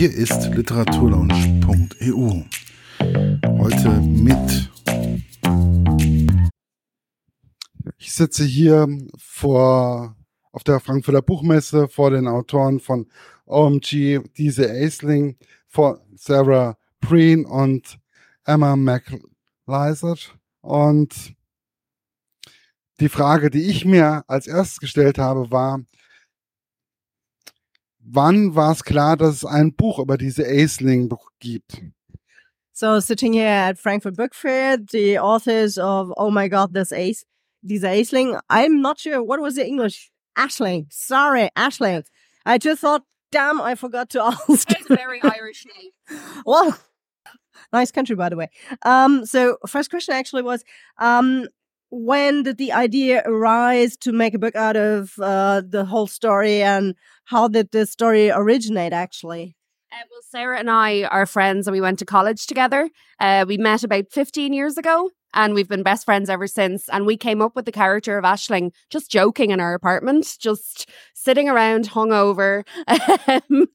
Hier 0.00 0.14
ist 0.14 0.46
literaturlaunch.eu. 0.54 2.42
Heute 3.58 3.90
mit. 4.00 4.70
Ich 7.98 8.14
sitze 8.14 8.44
hier 8.44 8.88
vor, 9.18 10.16
auf 10.52 10.64
der 10.64 10.80
Frankfurter 10.80 11.20
Buchmesse 11.20 11.86
vor 11.86 12.12
den 12.12 12.28
Autoren 12.28 12.80
von 12.80 13.10
OMG, 13.44 14.20
Diese 14.38 14.70
Aisling, 14.70 15.36
vor 15.68 16.00
Sarah 16.14 16.78
Preen 17.02 17.44
und 17.44 17.98
Emma 18.46 18.76
McLeisert. 18.76 20.34
Und 20.62 21.34
die 23.00 23.10
Frage, 23.10 23.50
die 23.50 23.68
ich 23.68 23.84
mir 23.84 24.24
als 24.28 24.46
erstes 24.46 24.80
gestellt 24.80 25.18
habe, 25.18 25.50
war, 25.50 25.82
wann 28.12 28.54
war 28.54 28.72
es 28.72 28.82
klar, 28.84 29.16
dass 29.16 29.36
es 29.36 29.44
ein 29.44 29.72
Buch 29.74 29.98
über 29.98 30.16
diese 30.16 30.44
Aisling 30.44 31.10
gibt? 31.38 31.82
So 32.72 32.98
sitting 33.00 33.32
here 33.34 33.48
at 33.48 33.78
Frankfurt 33.78 34.16
Book 34.16 34.34
Fair, 34.34 34.78
the 34.78 35.18
authors 35.18 35.76
of 35.76 36.12
Oh 36.16 36.30
My 36.30 36.48
God, 36.48 36.72
this 36.72 36.92
Ace, 36.92 37.24
diese 37.62 37.84
Aisling, 37.84 38.38
I'm 38.48 38.80
not 38.80 38.98
sure 38.98 39.22
what 39.22 39.40
was 39.40 39.56
the 39.56 39.66
English. 39.66 40.10
Ashling, 40.36 40.86
sorry, 40.90 41.50
Ashling. 41.56 42.04
I 42.46 42.56
just 42.58 42.80
thought, 42.80 43.02
damn, 43.30 43.60
I 43.60 43.74
forgot 43.74 44.08
to 44.10 44.22
ask. 44.48 44.70
It's 44.70 44.90
a 44.90 44.96
very 44.96 45.20
Irish 45.22 45.66
name. 45.76 46.20
well, 46.46 46.78
nice 47.72 47.90
country, 47.90 48.16
by 48.16 48.30
the 48.30 48.36
way. 48.36 48.48
Um, 48.82 49.26
so 49.26 49.58
first 49.66 49.90
question 49.90 50.14
actually 50.14 50.42
was, 50.42 50.64
um, 50.98 51.46
when 51.90 52.44
did 52.44 52.56
the 52.56 52.72
idea 52.72 53.22
arise 53.26 53.96
to 53.98 54.12
make 54.12 54.34
a 54.34 54.38
book 54.38 54.54
out 54.56 54.76
of 54.76 55.12
uh, 55.20 55.62
the 55.66 55.84
whole 55.84 56.06
story 56.06 56.62
and 56.62 56.94
how 57.24 57.48
did 57.48 57.70
the 57.72 57.86
story 57.86 58.30
originate 58.30 58.92
actually? 58.92 59.56
Uh, 59.92 60.04
well 60.08 60.20
sarah 60.22 60.56
and 60.56 60.70
i 60.70 61.02
are 61.02 61.26
friends 61.26 61.66
and 61.66 61.72
we 61.72 61.80
went 61.80 61.98
to 61.98 62.04
college 62.04 62.46
together. 62.46 62.88
Uh, 63.18 63.44
we 63.46 63.58
met 63.58 63.82
about 63.82 64.04
15 64.10 64.52
years 64.52 64.78
ago 64.78 65.10
and 65.34 65.54
we've 65.54 65.68
been 65.68 65.82
best 65.82 66.04
friends 66.04 66.28
ever 66.28 66.46
since. 66.46 66.88
And 66.88 67.06
we 67.06 67.16
came 67.16 67.42
up 67.42 67.54
with 67.54 67.64
the 67.64 67.72
character 67.72 68.18
of 68.18 68.24
aisling 68.24 68.72
just 68.90 69.10
joking 69.10 69.50
in 69.50 69.60
our 69.60 69.74
apartment 69.74 70.36
just 70.38 70.88
sitting 71.14 71.48
around 71.48 71.90
hungover. 71.90 72.64
Um, 73.50 73.66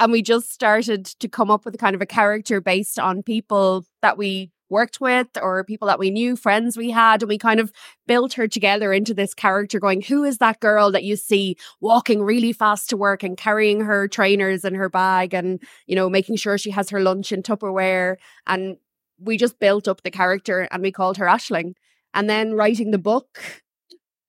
and 0.00 0.12
we 0.12 0.22
just 0.22 0.52
started 0.52 1.06
to 1.06 1.28
come 1.28 1.50
up 1.50 1.64
with 1.64 1.74
a 1.74 1.78
kind 1.78 1.96
of 1.96 2.02
a 2.02 2.06
character 2.06 2.60
based 2.60 3.00
on 3.00 3.22
people 3.24 3.84
that 4.00 4.16
we 4.16 4.52
worked 4.70 5.00
with 5.00 5.28
or 5.40 5.64
people 5.64 5.88
that 5.88 5.98
we 5.98 6.10
knew, 6.10 6.36
friends 6.36 6.76
we 6.76 6.90
had, 6.90 7.22
and 7.22 7.28
we 7.28 7.38
kind 7.38 7.60
of 7.60 7.72
built 8.06 8.34
her 8.34 8.48
together 8.48 8.92
into 8.92 9.14
this 9.14 9.34
character 9.34 9.78
going, 9.78 10.02
who 10.02 10.24
is 10.24 10.38
that 10.38 10.60
girl 10.60 10.92
that 10.92 11.04
you 11.04 11.16
see 11.16 11.56
walking 11.80 12.22
really 12.22 12.52
fast 12.52 12.90
to 12.90 12.96
work 12.96 13.22
and 13.22 13.36
carrying 13.36 13.80
her 13.80 14.08
trainers 14.08 14.64
in 14.64 14.74
her 14.74 14.88
bag 14.88 15.34
and, 15.34 15.62
you 15.86 15.96
know, 15.96 16.08
making 16.08 16.36
sure 16.36 16.58
she 16.58 16.70
has 16.70 16.90
her 16.90 17.00
lunch 17.00 17.32
in 17.32 17.42
Tupperware. 17.42 18.16
And 18.46 18.76
we 19.18 19.36
just 19.36 19.58
built 19.58 19.88
up 19.88 20.02
the 20.02 20.10
character 20.10 20.68
and 20.70 20.82
we 20.82 20.92
called 20.92 21.16
her 21.16 21.26
Aisling. 21.26 21.74
And 22.14 22.28
then 22.28 22.54
writing 22.54 22.90
the 22.90 22.98
book. 22.98 23.62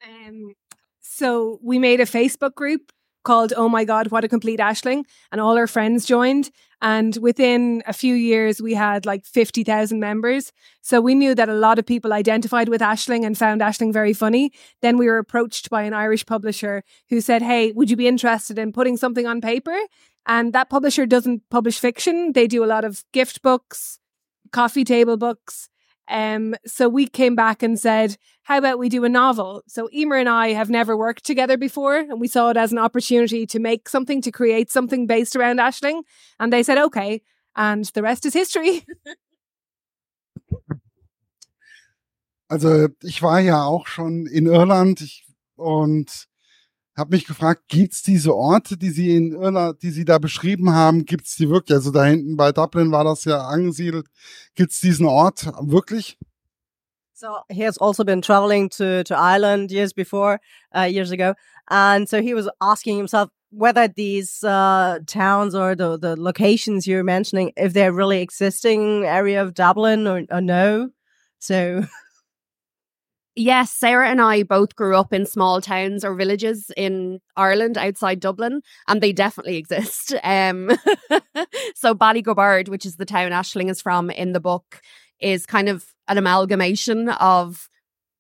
Um, 0.06 0.54
so 1.00 1.60
we 1.64 1.80
made 1.80 2.00
a 2.02 2.06
Facebook 2.06 2.54
group 2.54 2.92
called 3.24 3.54
Oh 3.56 3.70
My 3.70 3.86
God, 3.86 4.12
What 4.12 4.24
a 4.24 4.28
Complete 4.28 4.60
Aisling. 4.60 5.04
And 5.32 5.40
all 5.42 5.58
our 5.58 5.68
friends 5.68 6.06
joined. 6.06 6.52
And 6.82 7.18
within 7.18 7.84
a 7.86 7.94
few 7.94 8.16
years, 8.16 8.62
we 8.62 8.74
had 8.74 9.06
like 9.06 9.26
50,000 9.26 10.00
members. 10.00 10.54
So 10.82 11.02
we 11.02 11.14
knew 11.14 11.36
that 11.36 11.50
a 11.50 11.54
lot 11.54 11.78
of 11.78 11.86
people 11.86 12.14
identified 12.14 12.70
with 12.70 12.82
Aisling 12.82 13.26
and 13.26 13.38
found 13.38 13.62
Aisling 13.62 13.92
very 13.92 14.14
funny. 14.14 14.52
Then 14.82 14.98
we 14.98 15.08
were 15.08 15.18
approached 15.18 15.70
by 15.70 15.84
an 15.84 15.94
Irish 15.94 16.26
publisher 16.26 16.84
who 17.10 17.20
said, 17.20 17.42
Hey, 17.42 17.74
would 17.74 17.90
you 17.90 17.98
be 17.98 18.08
interested 18.08 18.58
in 18.58 18.72
putting 18.72 18.96
something 18.96 19.28
on 19.28 19.42
paper? 19.42 19.78
And 20.26 20.54
that 20.54 20.70
publisher 20.70 21.06
doesn't 21.06 21.50
publish 21.50 21.80
fiction, 21.80 22.34
they 22.34 22.48
do 22.48 22.64
a 22.64 22.68
lot 22.68 22.86
of 22.86 23.04
gift 23.12 23.42
books, 23.42 24.00
coffee 24.52 24.84
table 24.84 25.18
books. 25.18 25.70
Um, 26.10 26.56
so 26.66 26.90
we 26.90 27.08
came 27.08 27.36
back 27.36 27.62
and 27.62 27.80
said, 27.80 28.18
how 28.44 28.58
about 28.58 28.80
we 28.80 28.90
do 28.90 29.06
a 29.06 29.10
novel? 29.10 29.62
So 29.68 29.90
Emer 29.94 30.18
and 30.18 30.28
I 30.28 30.54
have 30.54 30.70
never 30.70 30.98
worked 30.98 31.24
together 31.24 31.58
before, 31.58 31.98
and 31.98 32.20
we 32.20 32.28
saw 32.28 32.50
it 32.50 32.58
as 32.58 32.72
an 32.72 32.80
opportunity 32.80 33.46
to 33.46 33.60
make 33.60 33.88
something, 33.88 34.22
to 34.24 34.32
create 34.32 34.72
something 34.72 35.06
based 35.06 35.36
around 35.36 35.60
Aisling. 35.60 36.02
And 36.40 36.52
they 36.52 36.64
said, 36.64 36.78
okay. 36.78 37.22
And 37.56 37.86
the 37.86 38.02
rest 38.02 38.26
is 38.26 38.34
history. 38.34 38.86
Also 42.52 42.88
ich 43.04 43.22
war 43.22 43.40
ja 43.40 43.64
auch 43.64 43.86
schon 43.86 44.26
in 44.26 44.48
Irland 44.48 45.02
ich, 45.02 45.28
und 45.56 46.28
habe 47.00 47.16
mich 47.16 47.26
gefragt, 47.26 47.64
gibt's 47.68 48.04
diese 48.04 48.36
Orte, 48.36 48.78
die 48.78 48.92
Sie 48.92 49.16
in 49.16 49.34
Irland, 49.34 49.82
die 49.82 49.92
Sie 49.92 50.06
da 50.06 50.20
beschrieben 50.20 50.72
haben, 50.72 51.06
gibt's 51.06 51.36
die 51.36 51.50
wirklich? 51.50 51.76
Also 51.76 51.92
da 51.92 52.06
hinten 52.06 52.38
bei 52.38 52.52
Dublin 52.52 52.92
war 52.92 53.04
das 53.04 53.26
ja 53.26 53.48
angesiedelt. 53.48 54.08
Gibt's 54.56 54.80
diesen 54.80 55.08
Ort 55.08 55.48
wirklich? 55.62 56.18
So 57.14 57.40
he 57.50 57.64
has 57.64 57.78
also 57.78 58.06
been 58.06 58.22
traveling 58.22 58.70
to, 58.70 59.04
to 59.04 59.14
Ireland 59.14 59.72
years 59.72 59.94
before, 59.94 60.40
uh, 60.74 60.84
years 60.84 61.12
ago. 61.12 61.34
And 61.70 62.08
so 62.08 62.22
he 62.22 62.34
was 62.34 62.50
asking 62.62 62.98
himself 62.98 63.30
whether 63.52 63.88
these 63.88 64.44
uh, 64.44 65.00
towns 65.06 65.54
or 65.54 65.76
the, 65.76 65.98
the 65.98 66.16
locations 66.16 66.88
you're 66.88 67.04
mentioning, 67.04 67.52
if 67.58 67.74
they're 67.74 67.92
really 67.92 68.22
existing 68.22 69.06
area 69.06 69.42
of 69.42 69.54
Dublin 69.54 70.08
or, 70.08 70.24
or 70.32 70.40
no. 70.40 70.92
So 71.40 71.84
Yes, 73.36 73.72
Sarah 73.72 74.10
and 74.10 74.20
I 74.22 74.44
both 74.44 74.76
grew 74.76 74.98
up 74.98 75.14
in 75.14 75.26
small 75.26 75.62
towns 75.62 76.04
or 76.04 76.14
villages 76.16 76.72
in 76.76 77.20
Ireland 77.38 77.78
outside 77.78 78.20
Dublin, 78.20 78.62
and 78.88 79.02
they 79.02 79.14
definitely 79.14 79.58
exist. 79.58 80.14
Um, 80.24 80.70
so 81.76 81.96
Ballygobbard, 81.96 82.70
which 82.70 82.86
is 82.86 82.98
the 82.98 83.06
town 83.06 83.32
Aisling 83.32 83.70
is 83.70 83.82
from 83.82 84.10
in 84.10 84.34
the 84.34 84.40
book, 84.40 84.82
is 85.20 85.46
kind 85.46 85.70
of 85.70 85.86
an 86.08 86.18
amalgamation 86.18 87.10
of 87.10 87.68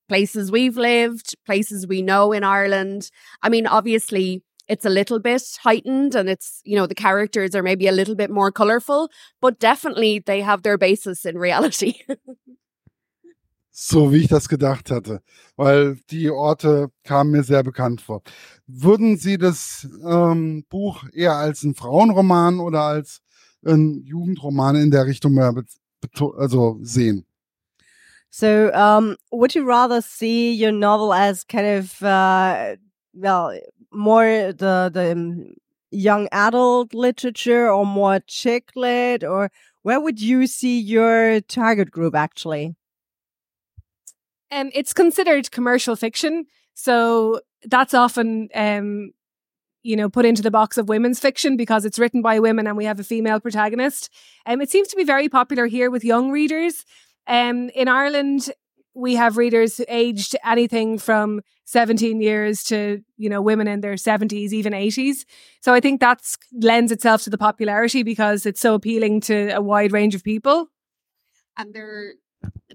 places 0.10 0.52
we've 0.52 0.78
lived, 0.78 1.36
places 1.46 1.88
we 1.88 2.02
know 2.02 2.32
in 2.34 2.44
Ireland. 2.44 3.12
I 3.44 3.50
mean, 3.50 3.68
obviously, 3.68 4.44
it's 4.68 4.86
a 4.86 4.90
little 4.90 5.20
bit 5.20 5.44
heightened 5.64 6.16
and 6.16 6.30
it's, 6.30 6.62
you 6.66 6.76
know, 6.78 6.88
the 6.88 6.96
characters 6.96 7.56
are 7.56 7.64
maybe 7.64 7.88
a 7.88 7.92
little 7.94 8.16
bit 8.16 8.32
more 8.32 8.52
colorful, 8.52 9.10
but 9.42 9.60
definitely 9.60 10.20
they 10.20 10.42
have 10.42 10.64
their 10.64 10.78
basis 10.78 11.26
in 11.26 11.38
reality. 11.38 11.96
so 13.82 14.12
wie 14.12 14.18
ich 14.18 14.28
das 14.28 14.50
gedacht 14.50 14.92
hatte, 14.92 15.22
weil 15.56 15.98
die 16.10 16.30
Orte 16.30 16.92
kamen 17.06 17.32
mir 17.32 17.44
sehr 17.44 17.64
bekannt 17.64 18.02
vor. 18.02 18.24
Würden 18.68 19.16
Sie 19.16 19.38
das 19.38 19.88
ähm, 20.06 20.66
Buch 20.70 21.06
eher 21.14 21.36
als 21.36 21.64
ein 21.64 21.76
Frauenroman 21.76 22.60
oder 22.60 22.82
als 22.82 23.22
ein 23.66 24.04
Jugendroman 24.04 24.76
in 24.76 24.92
der 24.92 25.06
Richtung 25.06 25.34
mehr 25.34 25.54
also 26.38 26.78
sehen? 26.82 27.26
So, 28.30 28.70
um, 28.74 29.16
would 29.32 29.56
you 29.56 29.64
rather 29.64 30.02
see 30.02 30.54
your 30.54 30.74
novel 30.74 31.14
as 31.14 31.48
kind 31.48 31.66
of, 31.66 32.02
uh, 32.02 32.76
well, 33.14 33.58
more 33.92 34.54
the 34.54 34.92
the 34.94 35.56
young 35.90 36.28
adult 36.32 36.94
literature, 36.94 37.72
or 37.72 37.86
more 37.86 38.20
chick 38.28 38.76
lit, 38.76 39.24
or 39.24 39.50
where 39.84 40.00
would 40.00 40.22
you 40.22 40.46
see 40.48 40.80
your 40.80 41.42
target 41.42 41.92
group 41.92 42.14
actually? 42.14 42.76
Um, 44.52 44.72
it's 44.74 44.94
considered 44.94 45.52
commercial 45.52 45.96
fiction, 45.96 46.46
so 46.74 47.42
that's 47.66 47.94
often 47.94 48.50
um, 48.56 49.12
you 49.84 49.96
know, 49.96 50.10
put 50.10 50.26
into 50.26 50.42
the 50.42 50.52
box 50.52 50.78
of 50.78 50.90
women's 50.90 51.20
fiction 51.20 51.56
because 51.56 51.86
it's 51.86 52.00
written 52.00 52.22
by 52.22 52.40
women 52.40 52.68
and 52.68 52.76
we 52.76 52.86
have 52.86 53.00
a 53.00 53.04
female 53.04 53.40
protagonist. 53.40 54.10
Um, 54.46 54.62
it 54.62 54.70
seems 54.70 54.88
to 54.90 54.96
be 54.96 55.04
very 55.04 55.30
popular 55.30 55.68
here 55.68 55.90
with 55.90 56.04
young 56.04 56.32
readers. 56.32 56.86
Um, 57.28 57.70
in 57.70 57.88
Ireland, 57.88 58.52
we 58.94 59.16
have 59.16 59.38
readers 59.38 59.80
aged 59.88 60.36
anything 60.44 60.98
from 60.98 61.42
17 61.66 62.20
years 62.20 62.64
to, 62.66 63.02
you 63.18 63.30
know, 63.30 63.42
women 63.42 63.68
in 63.68 63.82
their 63.82 63.94
70s, 63.94 64.52
even 64.52 64.74
80s. 64.74 65.26
So 65.62 65.74
I 65.74 65.80
think 65.80 66.02
that 66.02 66.22
lends 66.52 66.92
itself 66.92 67.24
to 67.24 67.30
the 67.30 67.38
popularity 67.38 68.04
because 68.04 68.46
it's 68.46 68.60
so 68.60 68.74
appealing 68.74 69.22
to 69.22 69.50
a 69.50 69.62
wide 69.62 69.92
range 69.92 70.16
of 70.16 70.24
people. 70.24 70.68
And 71.56 71.74
there 71.74 72.14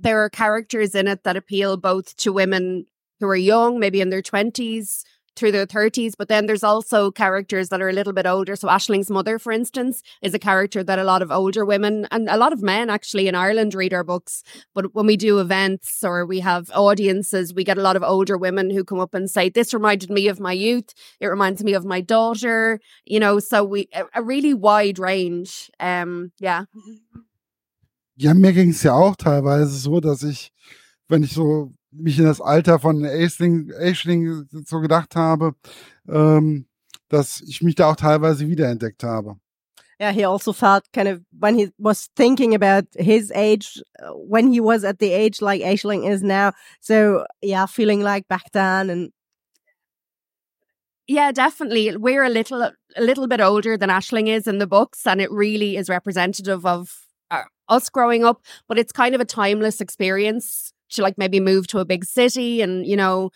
there 0.05 0.23
are 0.23 0.31
characters 0.31 0.95
in 0.95 1.09
it 1.09 1.25
that 1.25 1.37
appeal 1.37 1.77
both 1.77 2.17
to 2.19 2.33
women 2.33 2.87
who 3.21 3.27
are 3.27 3.37
young, 3.37 3.81
maybe 3.81 4.01
in 4.01 4.11
their 4.11 4.23
20s, 4.23 5.03
through 5.37 5.51
their 5.51 5.67
30s. 5.67 6.13
But 6.17 6.29
then 6.29 6.47
there's 6.47 6.63
also 6.63 7.11
characters 7.11 7.69
that 7.71 7.81
are 7.81 7.89
a 7.89 7.93
little 7.93 8.13
bit 8.13 8.27
older. 8.27 8.55
So 8.55 8.69
Aisling's 8.69 9.11
mother, 9.11 9.39
for 9.39 9.51
instance, 9.51 10.03
is 10.23 10.35
a 10.35 10.39
character 10.39 10.85
that 10.85 10.99
a 10.99 11.05
lot 11.05 11.23
of 11.23 11.31
older 11.33 11.65
women 11.65 12.07
and 12.11 12.29
a 12.29 12.37
lot 12.37 12.53
of 12.53 12.63
men 12.63 12.91
actually 12.91 13.27
in 13.27 13.35
Ireland 13.35 13.75
read 13.75 13.93
our 13.93 14.05
books. 14.05 14.43
But 14.75 14.95
when 14.95 15.07
we 15.07 15.17
do 15.17 15.41
events 15.41 16.05
or 16.05 16.25
we 16.25 16.41
have 16.41 16.71
audiences, 16.73 17.55
we 17.55 17.65
get 17.65 17.79
a 17.79 17.83
lot 17.83 17.97
of 17.97 18.03
older 18.03 18.37
women 18.37 18.71
who 18.71 18.85
come 18.85 19.01
up 19.01 19.15
and 19.15 19.29
say, 19.29 19.49
This 19.49 19.75
reminded 19.75 20.11
me 20.11 20.29
of 20.29 20.39
my 20.39 20.53
youth. 20.53 20.95
It 21.19 21.27
reminds 21.27 21.65
me 21.65 21.75
of 21.75 21.85
my 21.85 22.01
daughter. 22.01 22.79
You 23.05 23.21
know, 23.21 23.39
so 23.41 23.65
we 23.65 23.89
a, 23.93 24.05
a 24.15 24.23
really 24.23 24.55
wide 24.55 24.99
range. 24.99 25.71
Um, 25.81 26.31
yeah. 26.39 26.67
Ja, 28.17 28.35
mir 28.35 28.53
ging 28.53 28.71
es 28.71 28.83
ja 28.83 28.93
auch 28.93 29.17
teilweise 29.17 29.77
so, 29.77 30.01
dass 30.01 30.23
ich, 30.23 30.53
wenn 31.09 31.23
ich 31.23 31.33
so 31.33 31.75
mich 31.91 32.19
in 32.19 32.25
das 32.25 32.41
Alter 32.41 32.79
von 32.79 33.05
Aisling, 33.05 33.73
Aisling 33.73 34.47
so 34.51 34.81
gedacht 34.81 35.17
habe, 35.17 35.55
ähm, 36.09 36.67
dass 37.09 37.41
ich 37.41 37.63
mich 37.63 37.75
da 37.75 37.91
auch 37.91 37.97
teilweise 37.97 38.49
wiederentdeckt 38.49 39.03
habe. 39.03 39.37
yeah, 40.01 40.13
he 40.13 40.25
also 40.25 40.53
felt 40.53 40.85
kind 40.93 41.09
of 41.09 41.23
when 41.39 41.59
he 41.59 41.71
was 41.79 42.09
thinking 42.17 42.55
about 42.55 42.85
his 42.97 43.33
age, 43.35 43.81
uh, 44.03 44.13
when 44.13 44.53
he 44.53 44.61
was 44.61 44.85
at 44.85 44.99
the 44.99 45.13
age 45.13 45.41
like 45.41 45.63
Aisling 45.63 46.09
is 46.09 46.23
now. 46.23 46.53
So 46.81 47.27
yeah, 47.43 47.67
feeling 47.67 48.01
like 48.01 48.29
back 48.29 48.51
then 48.53 48.91
and. 48.91 49.13
Yeah, 51.07 51.33
definitely. 51.33 51.95
We're 51.99 52.25
a 52.25 52.31
little 52.31 52.63
a 52.63 53.01
little 53.01 53.27
bit 53.27 53.41
older 53.41 53.77
than 53.77 53.91
Aisling 53.91 54.29
is 54.29 54.47
in 54.47 54.59
the 54.59 54.67
books, 54.67 55.07
and 55.07 55.21
it 55.21 55.31
really 55.31 55.77
is 55.77 55.91
representative 55.91 56.65
of 56.65 57.04
us 57.69 57.89
growing 57.89 58.25
up. 58.25 58.43
But 58.69 58.79
it's 58.79 58.93
kind 58.93 59.15
of 59.15 59.21
a 59.21 59.25
timeless 59.25 59.81
experience 59.81 60.73
to 60.91 61.03
like 61.03 61.19
maybe 61.19 61.41
move 61.41 61.67
to 61.69 61.79
a 61.79 61.85
big 61.85 62.05
city 62.05 62.63
and 62.63 62.87
you 62.87 62.97
know 62.97 63.31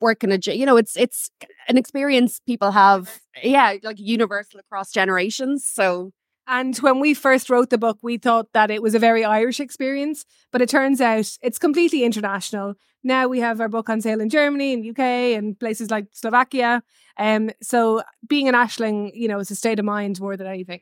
work 0.00 0.22
in 0.22 0.30
a 0.30 0.38
you 0.44 0.64
know 0.64 0.76
it's 0.76 0.96
it's 0.96 1.30
an 1.68 1.76
experience 1.76 2.40
people 2.46 2.70
have 2.70 3.20
yeah 3.42 3.74
like 3.82 3.98
universal 3.98 4.60
across 4.60 4.92
generations 4.92 5.66
so 5.66 6.12
and 6.48 6.74
when 6.78 6.98
we 6.98 7.12
first 7.12 7.50
wrote 7.50 7.68
the 7.68 7.76
book, 7.76 7.98
we 8.00 8.16
thought 8.16 8.54
that 8.54 8.70
it 8.70 8.82
was 8.82 8.94
a 8.94 8.98
very 8.98 9.22
Irish 9.22 9.60
experience, 9.60 10.24
but 10.50 10.62
it 10.62 10.70
turns 10.70 10.98
out 10.98 11.36
it's 11.42 11.58
completely 11.58 12.04
international. 12.04 12.74
Now 13.04 13.28
we 13.28 13.40
have 13.40 13.60
our 13.60 13.68
book 13.68 13.90
on 13.90 14.00
sale 14.00 14.18
in 14.18 14.30
Germany 14.30 14.72
and 14.72 14.88
UK 14.88 15.36
and 15.36 15.60
places 15.60 15.90
like 15.90 16.06
Slovakia. 16.12 16.82
Um, 17.18 17.50
so 17.62 18.02
being 18.26 18.48
an 18.48 18.54
Aisling, 18.54 19.10
you 19.12 19.28
know, 19.28 19.38
is 19.40 19.50
a 19.50 19.54
state 19.54 19.78
of 19.78 19.84
mind 19.84 20.20
more 20.20 20.38
than 20.38 20.46
anything. 20.46 20.80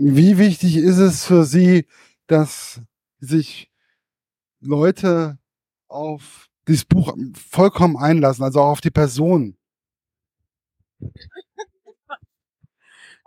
Wie 0.00 0.38
wichtig 0.38 0.76
ist 0.76 0.98
es 0.98 1.24
für 1.24 1.44
Sie, 1.44 1.84
dass 2.28 2.80
sich 3.18 3.68
Leute 4.60 5.40
auf 5.88 6.48
dieses 6.68 6.84
Buch 6.84 7.16
vollkommen 7.34 7.96
einlassen, 7.96 8.44
also 8.44 8.60
auch 8.60 8.70
auf 8.70 8.80
die 8.80 8.92
Person? 8.92 9.56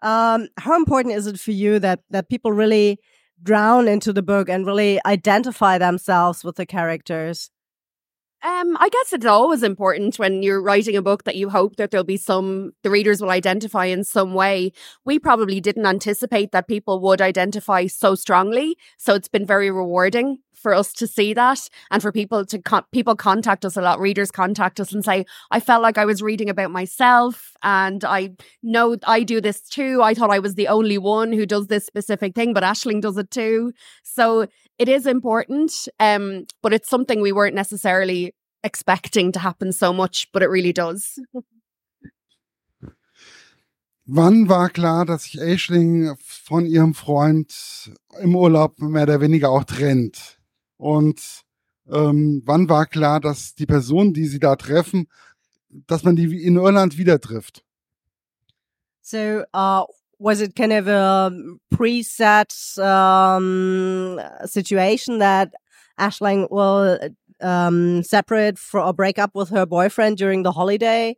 um, 0.01 0.47
how 0.63 0.77
important 0.77 1.13
is 1.13 1.27
it 1.27 1.37
for 1.37 1.51
you 1.51 1.77
that 1.79 1.99
that 2.09 2.29
people 2.29 2.53
really 2.53 2.99
drown 3.43 3.89
into 3.89 4.13
the 4.13 4.21
book 4.21 4.47
and 4.49 4.65
really 4.65 5.01
identify 5.05 5.77
themselves 5.77 6.45
with 6.45 6.55
the 6.55 6.65
characters? 6.65 7.51
Um, 8.43 8.75
I 8.79 8.89
guess 8.89 9.13
it's 9.13 9.25
always 9.25 9.61
important 9.61 10.17
when 10.17 10.41
you're 10.41 10.61
writing 10.61 10.95
a 10.95 11.01
book 11.01 11.25
that 11.25 11.35
you 11.35 11.49
hope 11.49 11.75
that 11.75 11.91
there'll 11.91 12.03
be 12.03 12.17
some 12.17 12.71
the 12.81 12.89
readers 12.89 13.21
will 13.21 13.29
identify 13.29 13.85
in 13.85 14.03
some 14.03 14.33
way. 14.33 14.71
We 15.05 15.19
probably 15.19 15.61
didn't 15.61 15.85
anticipate 15.85 16.51
that 16.51 16.67
people 16.67 16.99
would 17.01 17.21
identify 17.21 17.85
so 17.85 18.15
strongly, 18.15 18.77
so 18.97 19.13
it's 19.13 19.27
been 19.27 19.45
very 19.45 19.69
rewarding 19.69 20.39
for 20.55 20.73
us 20.73 20.93
to 20.93 21.07
see 21.07 21.33
that 21.33 21.67
and 21.89 22.01
for 22.01 22.11
people 22.11 22.45
to 22.45 22.61
people 22.91 23.15
contact 23.15 23.65
us 23.65 23.75
a 23.75 23.81
lot 23.81 23.99
readers 23.99 24.29
contact 24.29 24.79
us 24.79 24.93
and 24.93 25.03
say 25.03 25.25
i 25.49 25.59
felt 25.59 25.81
like 25.81 25.97
i 25.97 26.05
was 26.05 26.21
reading 26.21 26.51
about 26.51 26.69
myself 26.69 27.53
and 27.63 28.03
i 28.05 28.29
know 28.61 28.95
i 29.07 29.23
do 29.23 29.41
this 29.41 29.61
too 29.61 30.01
i 30.03 30.13
thought 30.13 30.29
i 30.29 30.37
was 30.37 30.53
the 30.53 30.67
only 30.67 30.99
one 30.99 31.33
who 31.33 31.47
does 31.47 31.65
this 31.65 31.83
specific 31.83 32.35
thing 32.35 32.53
but 32.53 32.61
aisling 32.61 33.01
does 33.01 33.17
it 33.17 33.31
too 33.31 33.73
so 34.03 34.45
it 34.81 34.89
is 34.89 35.05
important 35.05 35.87
um 35.99 36.45
but 36.63 36.73
it's 36.73 36.89
something 36.89 37.21
we 37.21 37.31
weren't 37.31 37.55
necessarily 37.55 38.33
expecting 38.63 39.31
to 39.31 39.39
happen 39.39 39.71
so 39.71 39.93
much 39.93 40.27
but 40.33 40.41
it 40.41 40.49
really 40.49 40.73
does 40.73 41.19
Wann 44.13 44.49
war 44.49 44.69
klar, 44.69 45.05
dass 45.05 45.23
sich 45.23 45.39
Aisling 45.39 46.17
von 46.19 46.65
ihrem 46.65 46.93
Freund 46.95 47.93
im 48.19 48.35
Urlaub 48.35 48.77
mehr 48.79 49.03
oder 49.03 49.21
weniger 49.21 49.51
auch 49.51 49.63
trennt? 49.63 50.41
Und 50.75 51.21
ähm, 51.87 52.41
wann 52.43 52.67
war 52.67 52.87
klar, 52.87 53.21
dass 53.21 53.55
die 53.55 53.67
Person, 53.67 54.11
die 54.13 54.25
sie 54.25 54.39
da 54.39 54.57
treffen, 54.57 55.07
dass 55.69 56.03
man 56.03 56.17
die 56.17 56.43
in 56.43 56.57
Irland 56.57 56.97
wieder 56.97 57.21
trifft? 57.21 57.63
So, 59.01 59.43
uh, 59.55 59.85
was 60.21 60.39
it 60.39 60.55
kind 60.55 60.71
of 60.71 60.87
a 60.87 61.31
preset 61.73 62.51
um, 62.77 64.21
situation 64.45 65.17
that 65.17 65.51
Aisling 65.99 66.47
will 66.51 66.99
um, 67.41 68.03
separate 68.03 68.59
for 68.59 68.79
or 68.79 68.93
break 68.93 69.17
up 69.17 69.31
with 69.33 69.49
her 69.49 69.65
boyfriend 69.65 70.17
during 70.17 70.43
the 70.43 70.51
holiday, 70.51 71.17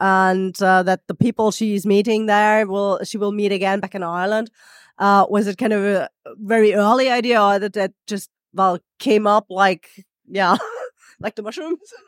and 0.00 0.60
uh, 0.62 0.82
that 0.84 1.00
the 1.08 1.14
people 1.14 1.50
she's 1.50 1.84
meeting 1.84 2.24
there 2.24 2.66
will 2.66 3.04
she 3.04 3.18
will 3.18 3.32
meet 3.32 3.52
again 3.52 3.80
back 3.80 3.94
in 3.94 4.02
Ireland? 4.02 4.50
Uh, 4.98 5.26
was 5.28 5.46
it 5.46 5.58
kind 5.58 5.74
of 5.74 5.84
a 5.84 6.08
very 6.36 6.72
early 6.72 7.10
idea, 7.10 7.42
or 7.42 7.58
that 7.58 7.74
that 7.74 7.92
just 8.06 8.30
well 8.54 8.78
came 8.98 9.26
up 9.26 9.46
like 9.50 10.06
yeah 10.26 10.56
like 11.20 11.34
the 11.36 11.42
mushrooms 11.42 11.92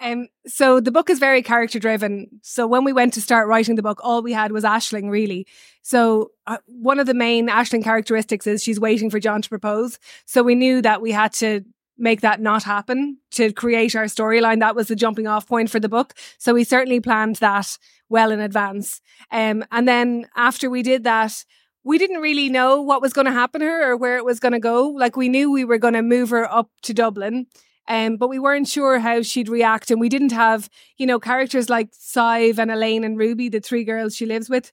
um, 0.00 0.28
so 0.46 0.80
the 0.80 0.90
book 0.90 1.08
is 1.08 1.18
very 1.18 1.42
character 1.42 1.78
driven. 1.78 2.28
So 2.42 2.66
when 2.66 2.84
we 2.84 2.92
went 2.92 3.14
to 3.14 3.20
start 3.20 3.48
writing 3.48 3.76
the 3.76 3.82
book, 3.82 4.00
all 4.02 4.22
we 4.22 4.32
had 4.32 4.52
was 4.52 4.64
Aisling 4.64 5.10
really. 5.10 5.46
So 5.82 6.32
uh, 6.46 6.58
one 6.66 6.98
of 6.98 7.06
the 7.06 7.14
main 7.14 7.48
Aisling 7.48 7.82
characteristics 7.82 8.46
is 8.46 8.62
she's 8.62 8.80
waiting 8.80 9.10
for 9.10 9.20
John 9.20 9.42
to 9.42 9.48
propose. 9.48 9.98
So 10.26 10.42
we 10.42 10.54
knew 10.54 10.82
that 10.82 11.00
we 11.00 11.12
had 11.12 11.32
to 11.34 11.64
make 11.98 12.20
that 12.20 12.40
not 12.40 12.62
happen 12.62 13.18
to 13.30 13.52
create 13.52 13.96
our 13.96 14.04
storyline. 14.04 14.60
That 14.60 14.76
was 14.76 14.88
the 14.88 14.96
jumping 14.96 15.26
off 15.26 15.46
point 15.46 15.70
for 15.70 15.80
the 15.80 15.88
book. 15.88 16.12
So 16.38 16.52
we 16.52 16.64
certainly 16.64 17.00
planned 17.00 17.36
that 17.36 17.78
well 18.10 18.30
in 18.30 18.40
advance. 18.40 19.00
Um, 19.30 19.64
and 19.72 19.88
then 19.88 20.26
after 20.36 20.68
we 20.68 20.82
did 20.82 21.04
that, 21.04 21.44
we 21.84 21.98
didn't 21.98 22.20
really 22.20 22.50
know 22.50 22.82
what 22.82 23.00
was 23.00 23.12
going 23.12 23.26
to 23.26 23.32
happen 23.32 23.60
to 23.60 23.66
her 23.66 23.92
or 23.92 23.96
where 23.96 24.16
it 24.18 24.24
was 24.24 24.40
going 24.40 24.52
to 24.52 24.58
go. 24.58 24.88
Like 24.88 25.16
we 25.16 25.28
knew 25.28 25.50
we 25.50 25.64
were 25.64 25.78
going 25.78 25.94
to 25.94 26.02
move 26.02 26.30
her 26.30 26.52
up 26.52 26.68
to 26.82 26.92
Dublin. 26.92 27.46
Um, 27.88 28.16
but 28.16 28.28
we 28.28 28.38
weren't 28.38 28.68
sure 28.68 28.98
how 28.98 29.22
she'd 29.22 29.48
react. 29.48 29.90
And 29.90 30.00
we 30.00 30.08
didn't 30.08 30.32
have, 30.32 30.68
you 30.98 31.06
know, 31.06 31.20
characters 31.20 31.70
like 31.70 31.92
Sadhbh 31.92 32.58
and 32.58 32.70
Elaine 32.70 33.04
and 33.04 33.18
Ruby, 33.18 33.48
the 33.48 33.60
three 33.60 33.84
girls 33.84 34.16
she 34.16 34.26
lives 34.26 34.50
with. 34.50 34.72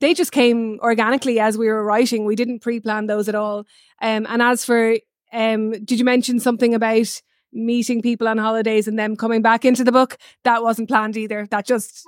They 0.00 0.14
just 0.14 0.32
came 0.32 0.78
organically 0.82 1.38
as 1.40 1.56
we 1.56 1.68
were 1.68 1.84
writing. 1.84 2.24
We 2.24 2.36
didn't 2.36 2.60
pre 2.60 2.80
plan 2.80 3.06
those 3.06 3.28
at 3.28 3.34
all. 3.34 3.60
Um, 4.00 4.26
and 4.28 4.42
as 4.42 4.64
for, 4.64 4.96
um, 5.32 5.72
did 5.72 5.98
you 5.98 6.04
mention 6.04 6.40
something 6.40 6.74
about 6.74 7.20
meeting 7.52 8.02
people 8.02 8.26
on 8.26 8.38
holidays 8.38 8.88
and 8.88 8.98
them 8.98 9.16
coming 9.16 9.42
back 9.42 9.64
into 9.64 9.84
the 9.84 9.92
book? 9.92 10.16
That 10.42 10.62
wasn't 10.62 10.88
planned 10.88 11.16
either. 11.16 11.46
That 11.50 11.66
just. 11.66 12.06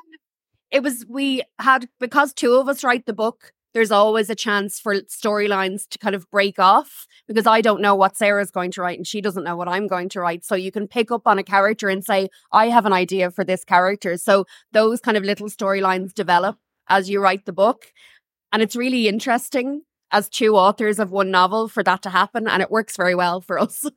It 0.73 0.83
was, 0.83 1.07
we 1.09 1.43
had, 1.61 1.89
because 2.01 2.33
two 2.33 2.55
of 2.55 2.69
us 2.69 2.83
write 2.83 3.07
the 3.07 3.13
book, 3.13 3.53
there's 3.77 3.91
always 3.91 4.31
a 4.31 4.35
chance 4.35 4.81
for 4.81 4.95
storylines 5.03 5.87
to 5.87 5.99
kind 5.99 6.15
of 6.15 6.31
break 6.31 6.59
off 6.59 7.07
because 7.29 7.47
I 7.47 7.61
don't 7.61 7.83
know 7.83 7.95
what 7.95 8.17
Sarah's 8.17 8.51
going 8.51 8.71
to 8.71 8.81
write 8.81 8.97
and 8.97 9.07
she 9.07 9.21
doesn't 9.21 9.45
know 9.45 9.55
what 9.55 9.69
I'm 9.69 9.87
going 9.87 10.09
to 10.11 10.21
write. 10.21 10.47
So 10.47 10.55
you 10.55 10.73
can 10.73 10.89
pick 10.89 11.11
up 11.11 11.27
on 11.27 11.39
a 11.39 11.43
character 11.43 11.91
and 11.91 12.03
say, 12.03 12.31
I 12.51 12.69
have 12.69 12.87
an 12.87 12.95
idea 12.95 13.31
for 13.31 13.45
this 13.45 13.65
character. 13.65 14.17
So 14.17 14.47
those 14.73 15.03
kind 15.03 15.19
of 15.19 15.25
little 15.25 15.49
storylines 15.49 16.15
develop 16.15 16.57
as 16.89 17.11
you 17.11 17.21
write 17.21 17.45
the 17.45 17.53
book. 17.53 17.93
And 18.51 18.63
it's 18.63 18.77
really 18.77 19.09
interesting 19.09 19.83
as 20.11 20.31
two 20.31 20.57
authors 20.57 20.99
of 20.99 21.11
one 21.11 21.31
novel 21.31 21.69
for 21.69 21.83
that 21.83 22.01
to 22.05 22.09
happen. 22.09 22.49
And 22.49 22.63
it 22.63 22.71
works 22.71 22.97
very 22.97 23.15
well 23.15 23.43
for 23.43 23.59
us. 23.59 23.85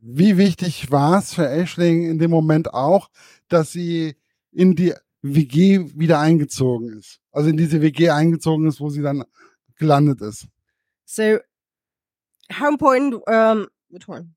Wie 0.00 0.38
wichtig 0.38 0.90
war 0.90 1.18
es 1.18 1.34
für 1.34 1.44
in 1.44 2.18
dem 2.18 2.30
Moment 2.30 2.72
auch, 2.72 3.10
dass 3.50 3.72
sie 3.72 4.14
in 4.50 4.76
die 4.76 4.94
WG 5.34 5.90
wieder 5.98 6.20
eingezogen 6.20 6.98
ist. 6.98 7.20
Also 7.32 7.50
in 7.50 7.56
diese 7.56 7.80
WG 7.80 8.10
eingezogen 8.10 8.66
ist, 8.66 8.80
wo 8.80 8.88
sie 8.88 9.02
dann 9.02 9.24
gelandet 9.76 10.20
ist. 10.20 10.46
So, 11.04 11.38
how 12.50 12.68
important, 12.68 13.14
um, 13.28 13.68
which 13.90 14.08
one? 14.08 14.34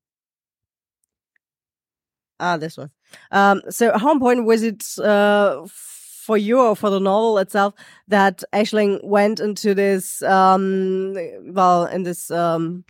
Ah, 2.40 2.58
this 2.58 2.78
one. 2.78 2.92
Um, 3.32 3.62
so 3.70 3.92
how 3.98 4.12
important 4.12 4.48
was 4.48 4.62
it, 4.64 4.84
uh, 5.00 5.66
for 5.68 6.38
you 6.38 6.60
or 6.60 6.76
for 6.76 6.90
the 6.90 7.00
novel 7.00 7.38
itself 7.40 7.74
that 8.08 8.44
Aisling 8.54 9.04
went 9.04 9.40
into 9.40 9.74
this, 9.74 10.22
um, 10.22 11.16
well, 11.54 11.86
in 11.86 12.04
this, 12.04 12.30
um, 12.32 12.86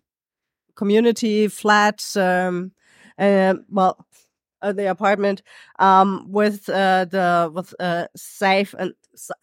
community 0.76 1.48
flat, 1.48 2.04
um, 2.16 2.72
uh, 3.18 3.54
well, 3.70 4.06
uh, 4.62 4.72
the 4.72 4.90
apartment 4.90 5.42
um, 5.80 6.26
with 6.30 6.70
uh, 6.70 7.06
the 7.06 7.52
with 7.54 7.74
uh, 7.80 8.08
Safe 8.16 8.74
and 8.78 8.94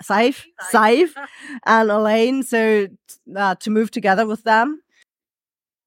Safe 0.02 0.46
Safe 0.70 1.14
and 1.66 1.90
Elaine. 1.90 2.42
So 2.42 2.88
uh, 3.36 3.54
to 3.56 3.70
move 3.70 3.90
together 3.90 4.26
with 4.26 4.44
them. 4.44 4.82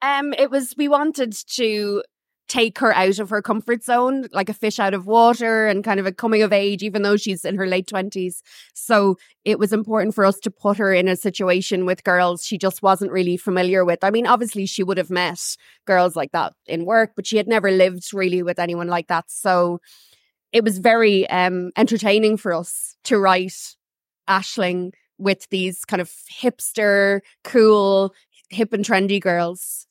Um, 0.01 0.33
it 0.33 0.50
was 0.50 0.75
we 0.77 0.88
wanted 0.88 1.33
to 1.33 2.03
take 2.50 2.79
her 2.79 2.94
out 2.94 3.20
of 3.20 3.29
her 3.29 3.41
comfort 3.41 3.84
zone, 3.84 4.27
like 4.34 4.50
a 4.50 4.53
fish 4.53 4.79
out 4.79 4.96
of 4.96 5.06
water 5.06 5.68
and 5.68 5.84
kind 5.84 6.00
of 6.00 6.08
a 6.08 6.12
coming 6.12 6.41
of 6.41 6.51
age, 6.51 6.82
even 6.82 7.03
though 7.03 7.15
she's 7.15 7.46
in 7.46 7.56
her 7.56 7.68
late 7.68 7.88
20s. 7.88 8.41
So 8.74 9.18
it 9.46 9.60
was 9.60 9.72
important 9.72 10.15
for 10.15 10.25
us 10.25 10.39
to 10.39 10.51
put 10.51 10.77
her 10.77 10.91
in 10.91 11.08
a 11.08 11.15
situation 11.15 11.86
with 11.86 12.03
girls 12.03 12.44
she 12.44 12.58
just 12.58 12.82
wasn't 12.82 13.12
really 13.12 13.38
familiar 13.38 13.86
with. 13.86 14.03
I 14.03 14.10
mean, 14.10 14.25
obviously, 14.27 14.65
she 14.65 14.84
would 14.84 14.98
have 14.98 15.12
met 15.12 15.56
girls 15.86 16.15
like 16.15 16.32
that 16.32 16.53
in 16.65 16.86
work, 16.86 17.12
but 17.15 17.27
she 17.27 17.38
had 17.38 17.48
never 17.48 17.72
lived 17.72 18.13
really 18.13 18.41
with 18.41 18.60
anyone 18.60 18.88
like 18.88 19.08
that. 19.08 19.25
So 19.27 19.79
it 20.51 20.63
was 20.63 20.79
very 20.79 21.29
um, 21.29 21.72
entertaining 21.77 22.38
for 22.38 22.53
us 22.53 22.96
to 23.06 23.20
write 23.20 23.75
Aisling 24.27 24.91
with 25.20 25.48
these 25.50 25.86
kind 25.86 26.01
of 26.01 26.12
hipster, 26.41 27.20
cool, 27.44 28.13
hip 28.50 28.74
and 28.74 28.84
trendy 28.84 29.22
girls. 29.22 29.86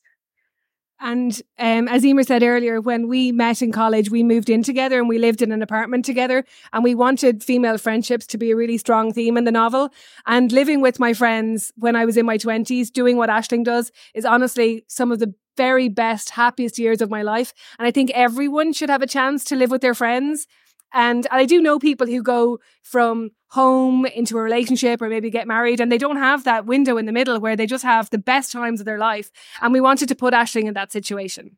And 0.99 1.41
um, 1.57 1.87
as 1.87 2.05
Emer 2.05 2.23
said 2.23 2.43
earlier, 2.43 2.81
when 2.81 3.07
we 3.07 3.31
met 3.31 3.61
in 3.61 3.71
college, 3.71 4.09
we 4.09 4.21
moved 4.21 4.49
in 4.49 4.63
together 4.63 4.99
and 4.99 5.07
we 5.07 5.17
lived 5.17 5.41
in 5.41 5.51
an 5.51 5.61
apartment 5.61 6.03
together. 6.03 6.43
And 6.73 6.83
we 6.83 6.93
wanted 6.93 7.43
female 7.43 7.77
friendships 7.77 8.27
to 8.27 8.37
be 8.37 8.51
a 8.51 8.55
really 8.55 8.77
strong 8.77 9.13
theme 9.13 9.37
in 9.37 9.45
the 9.45 9.51
novel. 9.51 9.89
And 10.25 10.51
living 10.51 10.81
with 10.81 10.99
my 10.99 11.13
friends 11.13 11.71
when 11.77 11.95
I 11.95 12.05
was 12.05 12.17
in 12.17 12.25
my 12.25 12.37
20s, 12.37 12.91
doing 12.91 13.15
what 13.15 13.29
Aisling 13.29 13.63
does, 13.63 13.91
is 14.13 14.25
honestly 14.25 14.83
some 14.87 15.11
of 15.11 15.19
the 15.19 15.33
very 15.55 15.89
best, 15.89 16.31
happiest 16.31 16.77
years 16.77 17.01
of 17.01 17.09
my 17.09 17.21
life. 17.21 17.53
And 17.77 17.87
I 17.87 17.91
think 17.91 18.11
everyone 18.11 18.73
should 18.73 18.89
have 18.89 19.01
a 19.01 19.07
chance 19.07 19.43
to 19.45 19.55
live 19.55 19.71
with 19.71 19.81
their 19.81 19.93
friends. 19.93 20.47
And 20.93 21.27
I 21.31 21.45
do 21.45 21.61
know 21.61 21.79
people 21.79 22.07
who 22.07 22.23
go 22.23 22.59
from 22.81 23.31
home 23.49 24.05
into 24.05 24.37
a 24.37 24.41
relationship 24.41 25.01
or 25.01 25.09
maybe 25.09 25.29
get 25.29 25.47
married 25.47 25.79
and 25.79 25.91
they 25.91 25.97
don't 25.97 26.17
have 26.17 26.43
that 26.43 26.65
window 26.65 26.97
in 26.97 27.05
the 27.05 27.11
middle 27.11 27.39
where 27.39 27.55
they 27.55 27.65
just 27.65 27.83
have 27.83 28.09
the 28.11 28.17
best 28.17 28.51
times 28.51 28.79
of 28.79 28.85
their 28.85 28.97
life. 28.99 29.31
And 29.61 29.73
we 29.73 29.81
wanted 29.81 30.07
to 30.09 30.15
put 30.15 30.33
Aisling 30.33 30.67
in 30.67 30.73
that 30.75 30.91
situation. 30.91 31.57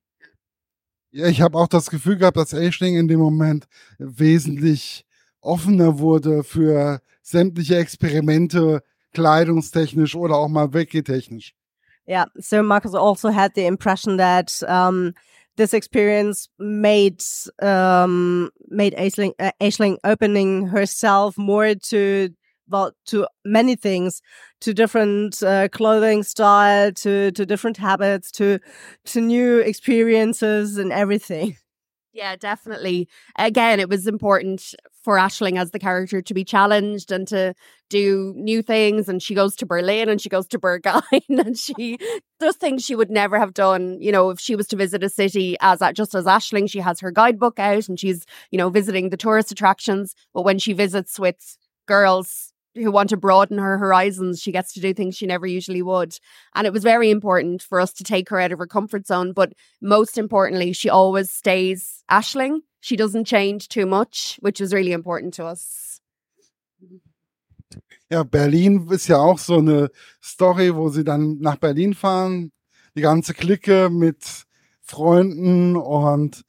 Ja, 1.14 1.28
ich 1.28 1.42
habe 1.42 1.58
auch 1.58 1.68
das 1.68 1.90
Gefühl 1.90 2.18
gehabt, 2.18 2.38
dass 2.38 2.54
Aisling 2.54 2.96
in 2.96 3.10
dem 3.10 3.20
Moment 3.20 3.68
wesentlich 4.00 5.06
offener 5.42 6.00
wurde 6.00 6.44
für 6.44 7.02
sämtliche 7.22 7.78
Experimente, 7.78 8.82
kleidungstechnisch 9.14 10.16
oder 10.16 10.36
auch 10.36 10.48
mal 10.48 10.74
weggetechnisch. 10.74 11.54
Yeah. 12.08 12.26
So 12.36 12.64
Marcus 12.64 12.96
also 12.96 13.30
had 13.30 13.56
the 13.56 13.66
impression 13.66 14.18
that 14.18 14.64
um, 14.68 15.14
this 15.58 15.74
experience 15.74 16.48
made 16.60 17.22
um, 17.62 18.50
made 18.70 18.94
Aisling, 18.96 19.34
uh, 19.40 19.52
Aisling 19.62 19.98
opening 20.04 20.68
herself 20.68 21.38
more 21.38 21.76
to 21.76 22.30
well 22.70 22.94
to 23.08 23.28
many 23.46 23.76
things, 23.76 24.22
to 24.62 24.74
different 24.74 25.44
uh, 25.44 25.68
clothing 25.70 26.24
style, 26.24 26.92
to 26.94 27.32
to 27.32 27.46
different 27.46 27.78
habits, 27.78 28.32
to 28.34 28.60
to 29.06 29.22
new 29.22 29.60
experiences 29.60 30.78
and 30.78 30.92
everything. 30.92 31.58
Yeah, 32.14 32.36
definitely. 32.36 33.08
Again, 33.38 33.80
it 33.80 33.88
was 33.88 34.06
important 34.06 34.76
for 35.02 35.16
Aisling 35.16 35.58
as 35.58 35.72
the 35.72 35.80
character 35.80 36.22
to 36.22 36.34
be 36.34 36.44
challenged 36.44 37.10
and 37.10 37.26
to 37.30 37.54
do 37.90 38.34
new 38.36 38.62
things. 38.62 39.08
And 39.08 39.24
she 39.24 39.34
goes 39.34 39.56
to 39.58 39.66
Berlin 39.66 40.10
and 40.10 40.20
she 40.20 40.28
goes 40.28 40.46
to 40.50 40.60
Berghain 40.60 41.22
and 41.30 41.58
she 41.58 41.98
does 42.40 42.58
things 42.58 42.84
she 42.84 42.96
would 42.96 43.10
never 43.10 43.40
have 43.40 43.54
done. 43.54 43.98
You 44.02 44.12
know, 44.12 44.30
if 44.30 44.42
she 44.42 44.58
was 44.58 44.68
to 44.68 44.76
visit 44.76 45.04
a 45.04 45.10
city 45.10 45.56
as 45.62 45.82
just 45.96 46.14
as 46.14 46.26
Aisling, 46.26 46.70
she 46.70 46.80
has 46.80 47.00
her 47.00 47.12
guidebook 47.12 47.60
out 47.60 47.88
and 47.88 47.98
she's, 47.98 48.26
you 48.52 48.58
know, 48.58 48.70
visiting 48.70 49.10
the 49.10 49.18
tourist 49.18 49.52
attractions. 49.52 50.14
But 50.34 50.44
when 50.44 50.60
she 50.60 50.74
visits 50.74 51.18
with 51.18 51.58
girls 51.88 52.51
who 52.76 52.92
want 52.92 53.10
to 53.10 53.18
broaden 53.18 53.58
her 53.58 53.78
horizons, 53.78 54.42
she 54.42 54.52
gets 54.52 54.74
to 54.74 54.80
do 54.80 54.94
things 54.94 55.16
she 55.16 55.26
never 55.26 55.46
usually 55.46 55.82
would. 55.82 56.18
And 56.56 56.66
it 56.66 56.74
was 56.74 56.84
very 56.84 57.10
important 57.10 57.62
for 57.62 57.80
us 57.80 57.94
to 57.94 58.04
take 58.04 58.30
her 58.30 58.40
out 58.40 58.52
of 58.52 58.60
her 58.60 58.68
comfort 58.68 59.08
zone. 59.08 59.34
But 59.34 59.54
most 59.82 60.18
importantly, 60.18 60.74
she 60.74 60.90
always 60.90 61.30
stays 61.32 62.04
Aisling. 62.10 62.62
She 62.80 62.96
doesn't 62.96 63.26
change 63.26 63.68
too 63.68 63.86
much, 63.86 64.38
which 64.42 64.60
was 64.60 64.74
really 64.74 64.92
important 64.92 65.34
to 65.36 65.46
us. 65.46 66.00
Ja, 68.10 68.24
Berlin 68.24 68.88
ist 68.92 69.08
ja 69.08 69.18
auch 69.18 69.40
so 69.40 69.60
eine 69.60 69.90
Story, 70.22 70.76
wo 70.76 70.90
sie 70.90 71.06
dann 71.06 71.38
nach 71.40 71.56
Berlin 71.56 71.94
fahren, 71.94 72.52
die 72.96 73.02
ganze 73.02 73.34
Clique 73.34 73.90
mit 73.90 74.46
Freunden 74.82 75.78
und 75.78 76.44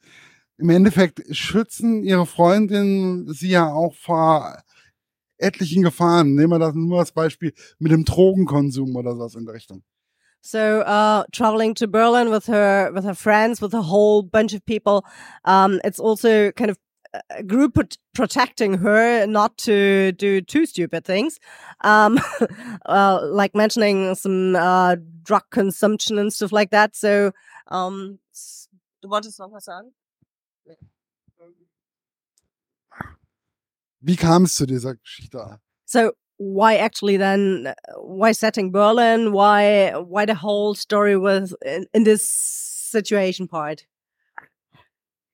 im 0.57 0.69
Endeffekt 0.69 1.23
schützen 1.33 2.03
ihre 2.03 2.25
Freundin 2.25 3.31
sie 3.31 3.49
ja 3.49 3.71
auch 3.71 3.95
vor 3.95 4.61
etlichen 5.43 5.83
Gefahren. 5.83 6.35
Nehmen 6.35 6.51
wir 6.51 6.59
das 6.59 6.73
nur 6.73 6.99
als 6.99 7.11
Beispiel 7.11 7.53
mit 7.79 7.91
dem 7.91 8.05
Drogenkonsum 8.05 8.95
oder 8.95 9.13
sowas 9.15 9.35
in 9.35 9.45
der 9.45 9.53
Richtung. 9.53 9.83
So, 10.45 10.81
uh, 10.81 11.23
traveling 11.31 11.73
to 11.75 11.87
Berlin 11.87 12.29
with 12.29 12.47
her, 12.47 12.91
with 12.93 13.05
her 13.05 13.15
friends, 13.15 13.61
with 13.61 13.73
a 13.73 13.83
whole 13.83 14.23
bunch 14.23 14.53
of 14.53 14.65
people, 14.65 15.05
um, 15.45 15.79
it's 15.85 16.01
also 16.01 16.51
kind 16.51 16.69
of 16.69 16.77
a 17.29 17.43
group 17.43 17.77
protecting 18.13 18.79
her 18.79 19.25
not 19.25 19.57
to 19.59 20.11
do 20.11 20.41
too 20.41 20.65
stupid 20.65 21.05
things, 21.05 21.39
um, 21.81 22.19
uh, 22.85 23.21
like 23.23 23.55
mentioning 23.55 24.15
some 24.15 24.55
uh, 24.57 24.97
drug 25.21 25.43
consumption 25.49 26.17
and 26.17 26.33
stuff 26.33 26.51
like 26.51 26.71
that. 26.71 26.95
So, 26.95 27.31
um, 27.67 28.19
du 29.01 29.09
wolltest 29.09 29.39
noch? 29.39 29.51
Wie 34.05 34.17
kam 34.17 34.43
es 34.43 34.55
zu 34.55 34.65
dieser 34.65 34.95
Geschichte? 34.95 35.59
So 35.85 36.11
why 36.37 36.75
actually 36.75 37.17
then 37.17 37.73
why 37.97 38.33
setting 38.33 38.71
Berlin? 38.71 39.31
Why 39.31 39.93
why 39.95 40.25
the 40.25 40.35
whole 40.35 40.75
story 40.75 41.15
was 41.15 41.55
in, 41.65 41.85
in 41.93 42.03
this 42.03 42.27
situation 42.27 43.47
part? 43.47 43.85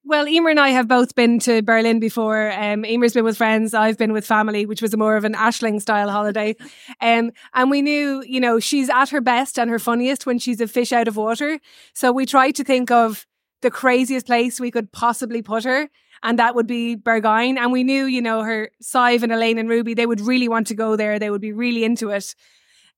Well, 0.05 0.27
Emer 0.27 0.49
and 0.49 0.59
I 0.59 0.69
have 0.69 0.87
both 0.87 1.13
been 1.13 1.39
to 1.39 1.61
Berlin 1.61 1.99
before. 1.99 2.51
Um, 2.51 2.83
Emer's 2.85 3.13
been 3.13 3.25
with 3.25 3.37
friends. 3.37 3.73
I've 3.73 3.97
been 3.97 4.13
with 4.13 4.25
family, 4.25 4.65
which 4.65 4.81
was 4.81 4.93
a 4.93 4.97
more 4.97 5.15
of 5.15 5.23
an 5.23 5.33
Aisling 5.33 5.81
style 5.81 6.09
holiday. 6.09 6.55
Um, 7.01 7.31
and 7.53 7.69
we 7.69 7.81
knew, 7.81 8.23
you 8.27 8.41
know, 8.41 8.59
she's 8.59 8.89
at 8.89 9.09
her 9.09 9.21
best 9.21 9.57
and 9.57 9.69
her 9.69 9.79
funniest 9.79 10.25
when 10.25 10.37
she's 10.37 10.59
a 10.59 10.67
fish 10.67 10.91
out 10.91 11.07
of 11.07 11.15
water. 11.15 11.59
So 11.93 12.11
we 12.11 12.25
tried 12.25 12.55
to 12.55 12.63
think 12.63 12.91
of 12.91 13.25
the 13.61 13.71
craziest 13.71 14.25
place 14.25 14.59
we 14.59 14.71
could 14.71 14.91
possibly 14.91 15.41
put 15.41 15.63
her 15.63 15.89
and 16.23 16.39
that 16.39 16.55
would 16.55 16.67
be 16.67 16.95
Berghain. 16.95 17.57
And 17.57 17.71
we 17.71 17.83
knew, 17.83 18.05
you 18.05 18.21
know, 18.21 18.43
her 18.43 18.71
Sadhbh 18.83 19.23
and 19.23 19.31
Elaine 19.31 19.57
and 19.57 19.69
Ruby, 19.69 19.93
they 19.93 20.05
would 20.05 20.21
really 20.21 20.47
want 20.47 20.67
to 20.67 20.75
go 20.75 20.95
there. 20.95 21.19
They 21.19 21.29
would 21.29 21.41
be 21.41 21.53
really 21.53 21.83
into 21.83 22.09
it. 22.09 22.35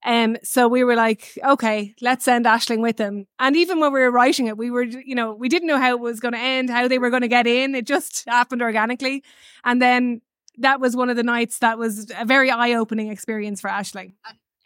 Um, 0.03 0.37
so 0.43 0.67
we 0.67 0.83
were 0.83 0.95
like, 0.95 1.37
okay, 1.45 1.93
let's 2.01 2.25
send 2.25 2.45
Aisling 2.45 2.81
with 2.81 2.97
them. 2.97 3.27
And 3.37 3.55
even 3.55 3.79
when 3.79 3.93
we 3.93 3.99
were 3.99 4.09
writing 4.09 4.47
it, 4.47 4.57
we 4.57 4.71
were, 4.71 4.83
you 4.83 5.13
know, 5.13 5.33
we 5.33 5.47
didn't 5.47 5.67
know 5.67 5.77
how 5.77 5.91
it 5.91 5.99
was 5.99 6.19
going 6.19 6.33
to 6.33 6.39
end, 6.39 6.71
how 6.71 6.87
they 6.87 6.97
were 6.97 7.11
going 7.11 7.21
to 7.21 7.27
get 7.27 7.45
in. 7.45 7.75
It 7.75 7.85
just 7.85 8.23
happened 8.27 8.63
organically. 8.63 9.23
And 9.63 9.79
then 9.79 10.21
that 10.57 10.79
was 10.79 10.95
one 10.95 11.11
of 11.11 11.17
the 11.17 11.23
nights 11.23 11.59
that 11.59 11.77
was 11.77 12.11
a 12.17 12.25
very 12.25 12.49
eye 12.49 12.73
opening 12.73 13.11
experience 13.11 13.61
for 13.61 13.69
Aisling 13.69 14.13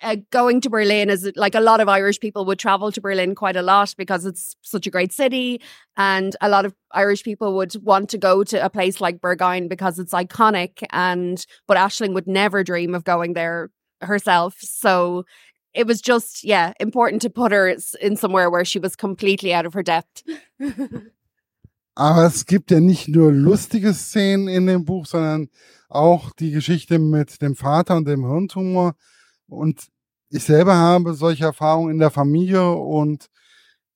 uh, 0.01 0.17
going 0.31 0.61
to 0.61 0.69
Berlin 0.69 1.09
is 1.09 1.31
like 1.35 1.55
a 1.55 1.59
lot 1.59 1.79
of 1.79 1.87
Irish 1.87 2.19
people 2.19 2.45
would 2.45 2.59
travel 2.59 2.91
to 2.91 3.01
Berlin 3.01 3.35
quite 3.35 3.55
a 3.55 3.61
lot 3.61 3.93
because 3.97 4.25
it's 4.25 4.55
such 4.61 4.87
a 4.87 4.91
great 4.91 5.13
city. 5.13 5.61
And 5.95 6.35
a 6.41 6.49
lot 6.49 6.65
of 6.65 6.73
Irish 6.91 7.23
people 7.23 7.55
would 7.55 7.75
want 7.83 8.09
to 8.09 8.17
go 8.17 8.43
to 8.43 8.63
a 8.63 8.69
place 8.69 8.99
like 8.99 9.19
Berghain 9.19 9.69
because 9.69 9.99
it's 9.99 10.13
iconic. 10.13 10.83
And, 10.91 11.45
but 11.67 11.77
Aisling 11.77 12.13
would 12.13 12.27
never 12.27 12.63
dream 12.63 12.93
of 12.93 13.03
going 13.03 13.33
there 13.33 13.69
herself. 14.01 14.55
So 14.59 15.25
it 15.73 15.87
was 15.87 16.01
just, 16.01 16.43
yeah, 16.43 16.73
important 16.79 17.21
to 17.23 17.29
put 17.29 17.51
her 17.51 17.75
in 18.01 18.15
somewhere 18.15 18.49
where 18.49 18.65
she 18.65 18.79
was 18.79 18.95
completely 18.95 19.53
out 19.53 19.65
of 19.65 19.73
her 19.73 19.83
depth. 19.83 20.23
Aber 21.97 22.25
es 22.25 22.45
gibt 22.45 22.71
ja 22.71 22.81
nicht 22.81 23.07
nur 23.07 23.31
lustige 23.31 23.93
Szenen 23.93 24.49
in 24.49 24.67
dem 24.67 24.83
Buch, 24.83 25.05
sondern 25.05 25.47
auch 25.87 26.33
die 26.33 26.51
Geschichte 26.51 26.99
mit 26.99 27.41
dem 27.41 27.55
Vater 27.55 27.95
und 27.95 28.05
dem 28.05 28.25
Hirntumor. 28.25 28.95
Und 29.47 29.87
ich 30.29 30.43
selber 30.43 30.75
habe 30.75 31.13
solche 31.13 31.45
Erfahrungen 31.45 31.91
in 31.91 31.99
der 31.99 32.11
Familie 32.11 32.71
und 32.71 33.27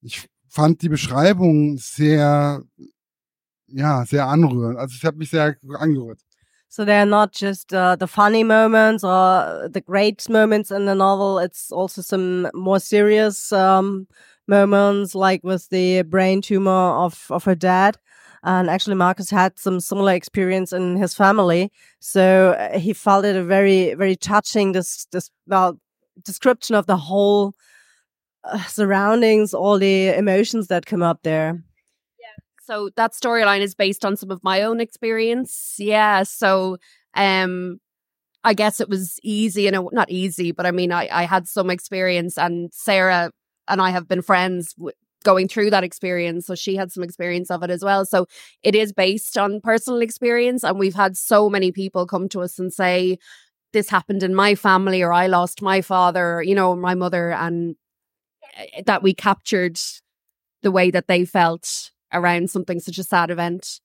ich 0.02 0.28
fand 0.48 0.82
die 0.82 0.90
Beschreibung 0.90 1.78
sehr, 1.78 2.64
ja, 3.68 4.06
sehr 4.06 4.28
anrührend. 4.28 4.78
Also 4.78 4.96
ich 4.96 5.06
habe 5.06 5.18
mich 5.18 5.30
sehr 5.30 5.56
angerührt. 5.78 6.20
So 6.72 6.84
they're 6.84 7.06
not 7.06 7.34
just 7.34 7.74
uh, 7.74 7.96
the 8.00 8.06
funny 8.06 8.44
moments 8.44 9.04
or 9.04 9.68
the 9.74 9.82
great 9.82 10.30
moments 10.30 10.70
in 10.70 10.86
the 10.86 10.94
novel. 10.94 11.40
It's 11.40 11.72
also 11.72 12.04
some 12.04 12.48
more 12.54 12.80
serious 12.80 13.52
um, 13.52 14.08
moments, 14.48 15.16
like 15.16 15.44
with 15.44 15.68
the 15.70 16.04
brain 16.04 16.42
tumor 16.42 16.70
of 17.06 17.32
of 17.32 17.46
her 17.46 17.56
dad. 17.56 17.98
And 18.44 18.70
actually, 18.70 18.96
Marcus 18.96 19.30
had 19.30 19.60
some 19.60 19.80
similar 19.80 20.14
experience 20.14 20.72
in 20.72 20.96
his 20.96 21.14
family, 21.14 21.72
so 22.00 22.52
uh, 22.52 22.80
he 22.80 22.94
felt 22.94 23.26
it 23.26 23.36
a 23.36 23.44
very, 23.44 23.94
very 23.96 24.16
touching. 24.16 24.72
This, 24.72 25.06
this 25.12 25.30
well, 25.48 25.80
description 26.24 26.76
of 26.76 26.86
the 26.86 26.98
whole 26.98 27.54
uh, 28.44 28.64
surroundings, 28.64 29.54
all 29.54 29.78
the 29.78 30.08
emotions 30.10 30.68
that 30.68 30.86
come 30.86 31.04
up 31.04 31.20
there. 31.24 31.62
Yeah. 32.20 32.44
So 32.62 32.90
that 32.96 33.14
storyline 33.14 33.62
is 33.62 33.76
based 33.76 34.06
on 34.06 34.16
some 34.16 34.32
of 34.32 34.44
my 34.44 34.62
own 34.62 34.80
experience. 34.80 35.76
Yeah. 35.78 36.24
So, 36.24 36.78
um, 37.16 37.80
I 38.44 38.54
guess 38.54 38.80
it 38.80 38.90
was 38.90 39.20
easy 39.22 39.68
and 39.68 39.90
not 39.92 40.10
easy, 40.10 40.52
but 40.52 40.66
I 40.66 40.72
mean, 40.72 40.92
I, 40.92 41.10
I 41.12 41.24
had 41.24 41.48
some 41.48 41.70
experience 41.70 42.38
and 42.38 42.74
Sarah 42.74 43.32
and 43.68 43.82
I 43.82 43.90
have 43.90 44.08
been 44.08 44.22
friends 44.22 44.74
w- 44.76 44.96
going 45.24 45.48
through 45.48 45.70
that 45.70 45.84
experience. 45.84 46.46
So 46.46 46.56
she 46.56 46.76
had 46.76 46.92
some 46.92 47.04
experience 47.04 47.52
of 47.52 47.64
it 47.64 47.70
as 47.70 47.84
well. 47.84 48.06
So 48.06 48.28
it 48.64 48.76
is 48.76 48.94
based 48.94 49.38
on 49.38 49.62
personal 49.62 50.02
experience. 50.02 50.64
And 50.64 50.80
we've 50.80 50.96
had 50.96 51.18
so 51.18 51.50
many 51.50 51.72
people 51.72 52.08
come 52.08 52.30
to 52.30 52.42
us 52.42 52.60
and 52.60 52.74
say, 52.74 53.18
this 53.74 53.90
happened 53.90 54.24
in 54.24 54.34
my 54.34 54.56
family 54.56 55.02
or 55.02 55.14
I 55.14 55.28
lost 55.28 55.62
my 55.62 55.82
father, 55.82 56.42
you 56.42 56.56
know, 56.56 56.76
my 56.76 56.96
mother, 56.96 57.32
and 57.32 57.76
eh, 58.56 58.82
that 58.86 59.04
we 59.04 59.14
captured 59.14 59.80
the 60.62 60.72
way 60.72 60.92
that 60.92 61.08
they 61.08 61.26
felt 61.26 61.92
around 62.12 62.50
something 62.50 62.80
such 62.80 62.98
a 62.98 63.04
sad 63.04 63.30
event. 63.30 63.80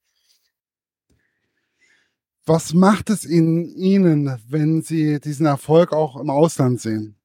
Was 2.46 2.74
macht 2.74 3.08
es 3.08 3.24
in 3.24 3.74
Ihnen, 3.74 4.38
wenn 4.48 4.82
Sie 4.82 5.18
diesen 5.18 5.46
Erfolg 5.46 5.92
auch 5.92 6.20
im 6.20 6.28
Ausland 6.28 6.78
sehen? 6.80 7.16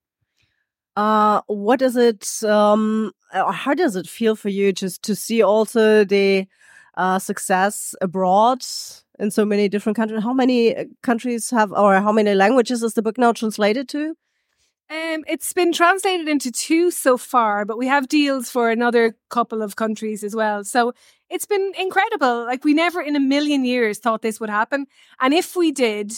Uh, 0.96 1.40
what 1.46 1.78
does 1.78 1.96
it? 1.96 2.42
Um, 2.44 3.12
uh, 3.32 3.52
how 3.52 3.74
does 3.74 3.96
it 3.96 4.08
feel 4.08 4.36
for 4.36 4.48
you 4.48 4.72
just 4.72 5.02
to 5.04 5.14
see 5.14 5.42
also 5.42 6.04
the 6.04 6.46
uh, 6.96 7.18
success 7.18 7.94
abroad 8.00 8.64
in 9.18 9.30
so 9.30 9.44
many 9.44 9.68
different 9.68 9.96
countries? 9.96 10.22
How 10.22 10.32
many 10.32 10.76
uh, 10.76 10.84
countries 11.02 11.50
have, 11.50 11.72
or 11.72 12.00
how 12.00 12.12
many 12.12 12.34
languages 12.34 12.82
is 12.82 12.94
the 12.94 13.02
book 13.02 13.18
now 13.18 13.32
translated 13.32 13.88
to? 13.90 14.16
Um, 14.90 15.22
it's 15.28 15.52
been 15.52 15.72
translated 15.72 16.28
into 16.28 16.50
two 16.50 16.90
so 16.90 17.16
far, 17.16 17.64
but 17.64 17.78
we 17.78 17.86
have 17.86 18.08
deals 18.08 18.50
for 18.50 18.70
another 18.70 19.14
couple 19.28 19.62
of 19.62 19.76
countries 19.76 20.24
as 20.24 20.34
well. 20.34 20.64
So 20.64 20.92
it's 21.28 21.46
been 21.46 21.72
incredible. 21.78 22.44
Like 22.44 22.64
we 22.64 22.74
never 22.74 23.00
in 23.00 23.14
a 23.14 23.20
million 23.20 23.64
years 23.64 24.00
thought 24.00 24.22
this 24.22 24.40
would 24.40 24.50
happen. 24.50 24.86
And 25.20 25.32
if 25.32 25.54
we 25.54 25.70
did 25.70 26.12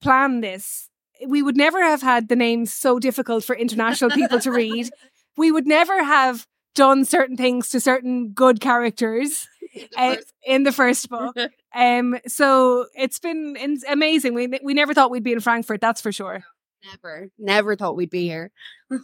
plan 0.00 0.40
this, 0.40 0.88
we 1.26 1.42
would 1.42 1.56
never 1.56 1.82
have 1.82 2.02
had 2.02 2.28
the 2.28 2.36
names 2.36 2.72
so 2.72 2.98
difficult 2.98 3.44
for 3.44 3.56
international 3.56 4.10
people 4.10 4.40
to 4.40 4.50
read. 4.50 4.90
We 5.36 5.50
would 5.50 5.66
never 5.66 6.02
have 6.04 6.46
done 6.74 7.04
certain 7.04 7.36
things 7.36 7.70
to 7.70 7.80
certain 7.80 8.32
good 8.32 8.60
characters 8.60 9.48
uh, 9.96 10.16
in 10.44 10.62
the 10.64 10.72
first 10.72 11.08
book. 11.08 11.36
Um, 11.74 12.18
so 12.26 12.84
it's 12.94 13.18
been 13.18 13.56
it's 13.58 13.82
amazing. 13.88 14.34
We 14.34 14.46
we 14.62 14.74
never 14.74 14.92
thought 14.92 15.10
we'd 15.10 15.22
be 15.22 15.32
in 15.32 15.40
Frankfurt, 15.40 15.80
that's 15.80 16.02
for 16.02 16.12
sure. 16.12 16.44
Never, 16.84 17.28
never 17.38 17.76
thought 17.76 17.96
we'd 17.96 18.10
be 18.10 18.24
here. 18.24 18.50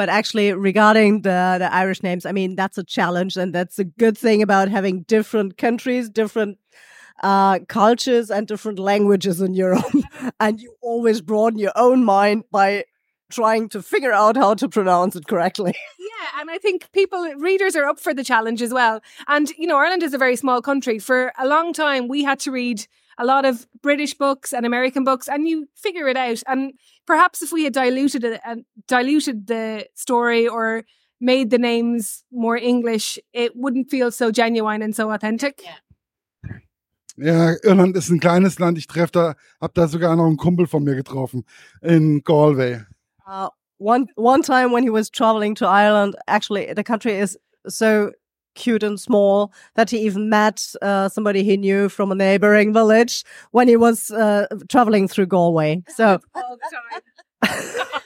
But 0.00 0.08
actually, 0.08 0.54
regarding 0.54 1.20
the, 1.20 1.56
the 1.58 1.70
Irish 1.70 2.02
names, 2.02 2.24
I 2.24 2.32
mean, 2.32 2.56
that's 2.56 2.78
a 2.78 2.82
challenge. 2.82 3.36
And 3.36 3.54
that's 3.54 3.78
a 3.78 3.84
good 3.84 4.16
thing 4.16 4.40
about 4.40 4.70
having 4.70 5.02
different 5.02 5.58
countries, 5.58 6.08
different 6.08 6.56
uh, 7.22 7.60
cultures, 7.68 8.30
and 8.30 8.46
different 8.46 8.78
languages 8.78 9.40
in 9.40 9.54
Europe. 9.54 9.84
and 10.40 10.60
you 10.60 10.74
always 10.80 11.20
broaden 11.20 11.58
your 11.58 11.72
own 11.76 12.04
mind 12.04 12.44
by 12.50 12.84
trying 13.30 13.68
to 13.70 13.82
figure 13.82 14.12
out 14.12 14.36
how 14.36 14.54
to 14.54 14.68
pronounce 14.68 15.16
it 15.16 15.26
correctly. 15.26 15.74
Yeah, 16.20 16.40
and 16.42 16.50
I 16.50 16.58
think 16.58 16.92
people, 16.92 17.22
readers 17.38 17.74
are 17.76 17.86
up 17.86 17.98
for 17.98 18.12
the 18.12 18.22
challenge 18.22 18.60
as 18.60 18.74
well. 18.74 19.00
And, 19.26 19.48
you 19.56 19.66
know, 19.66 19.78
Ireland 19.78 20.02
is 20.02 20.12
a 20.12 20.18
very 20.18 20.36
small 20.36 20.60
country. 20.60 20.98
For 20.98 21.32
a 21.38 21.46
long 21.46 21.72
time, 21.72 22.08
we 22.08 22.24
had 22.24 22.38
to 22.40 22.50
read 22.50 22.86
a 23.16 23.24
lot 23.24 23.46
of 23.46 23.66
British 23.80 24.12
books 24.12 24.52
and 24.52 24.66
American 24.66 25.02
books, 25.02 25.28
and 25.28 25.48
you 25.48 25.68
figure 25.74 26.08
it 26.08 26.18
out. 26.18 26.42
And 26.46 26.74
perhaps 27.06 27.40
if 27.42 27.52
we 27.52 27.64
had 27.64 27.72
diluted 27.72 28.24
it 28.24 28.40
and 28.44 28.66
diluted 28.86 29.46
the 29.46 29.86
story 29.94 30.46
or 30.46 30.84
made 31.20 31.48
the 31.48 31.58
names 31.58 32.24
more 32.30 32.56
English, 32.56 33.18
it 33.32 33.56
wouldn't 33.56 33.90
feel 33.90 34.10
so 34.10 34.30
genuine 34.30 34.82
and 34.82 34.94
so 34.94 35.10
authentic. 35.10 35.62
Yeah. 35.64 35.76
Ja, 37.20 37.54
Irland 37.62 37.96
ist 37.96 38.08
ein 38.08 38.18
kleines 38.18 38.58
Land. 38.58 38.78
Ich 38.78 38.86
treffe 38.86 39.12
da, 39.12 39.34
hab 39.60 39.74
da 39.74 39.88
sogar 39.88 40.16
noch 40.16 40.26
einen 40.26 40.38
Kumpel 40.38 40.66
von 40.66 40.82
mir 40.82 40.94
getroffen 40.94 41.44
in 41.82 42.22
Galway. 42.24 42.80
Uh, 43.26 43.48
one 43.78 44.06
one 44.16 44.42
time 44.42 44.72
when 44.72 44.82
he 44.82 44.90
was 44.90 45.10
traveling 45.10 45.54
to 45.56 45.66
Ireland, 45.66 46.16
actually 46.26 46.72
the 46.74 46.82
country 46.82 47.18
is 47.18 47.38
so 47.66 48.10
cute 48.54 48.82
and 48.82 48.98
small 48.98 49.52
that 49.74 49.90
he 49.90 49.98
even 49.98 50.28
met 50.28 50.74
uh, 50.82 51.08
somebody 51.08 51.44
he 51.44 51.56
knew 51.56 51.88
from 51.88 52.10
a 52.10 52.14
neighboring 52.14 52.72
village 52.72 53.22
when 53.52 53.68
he 53.68 53.76
was 53.76 54.10
uh, 54.10 54.46
traveling 54.68 55.06
through 55.06 55.26
Galway. 55.26 55.82
So 55.88 56.18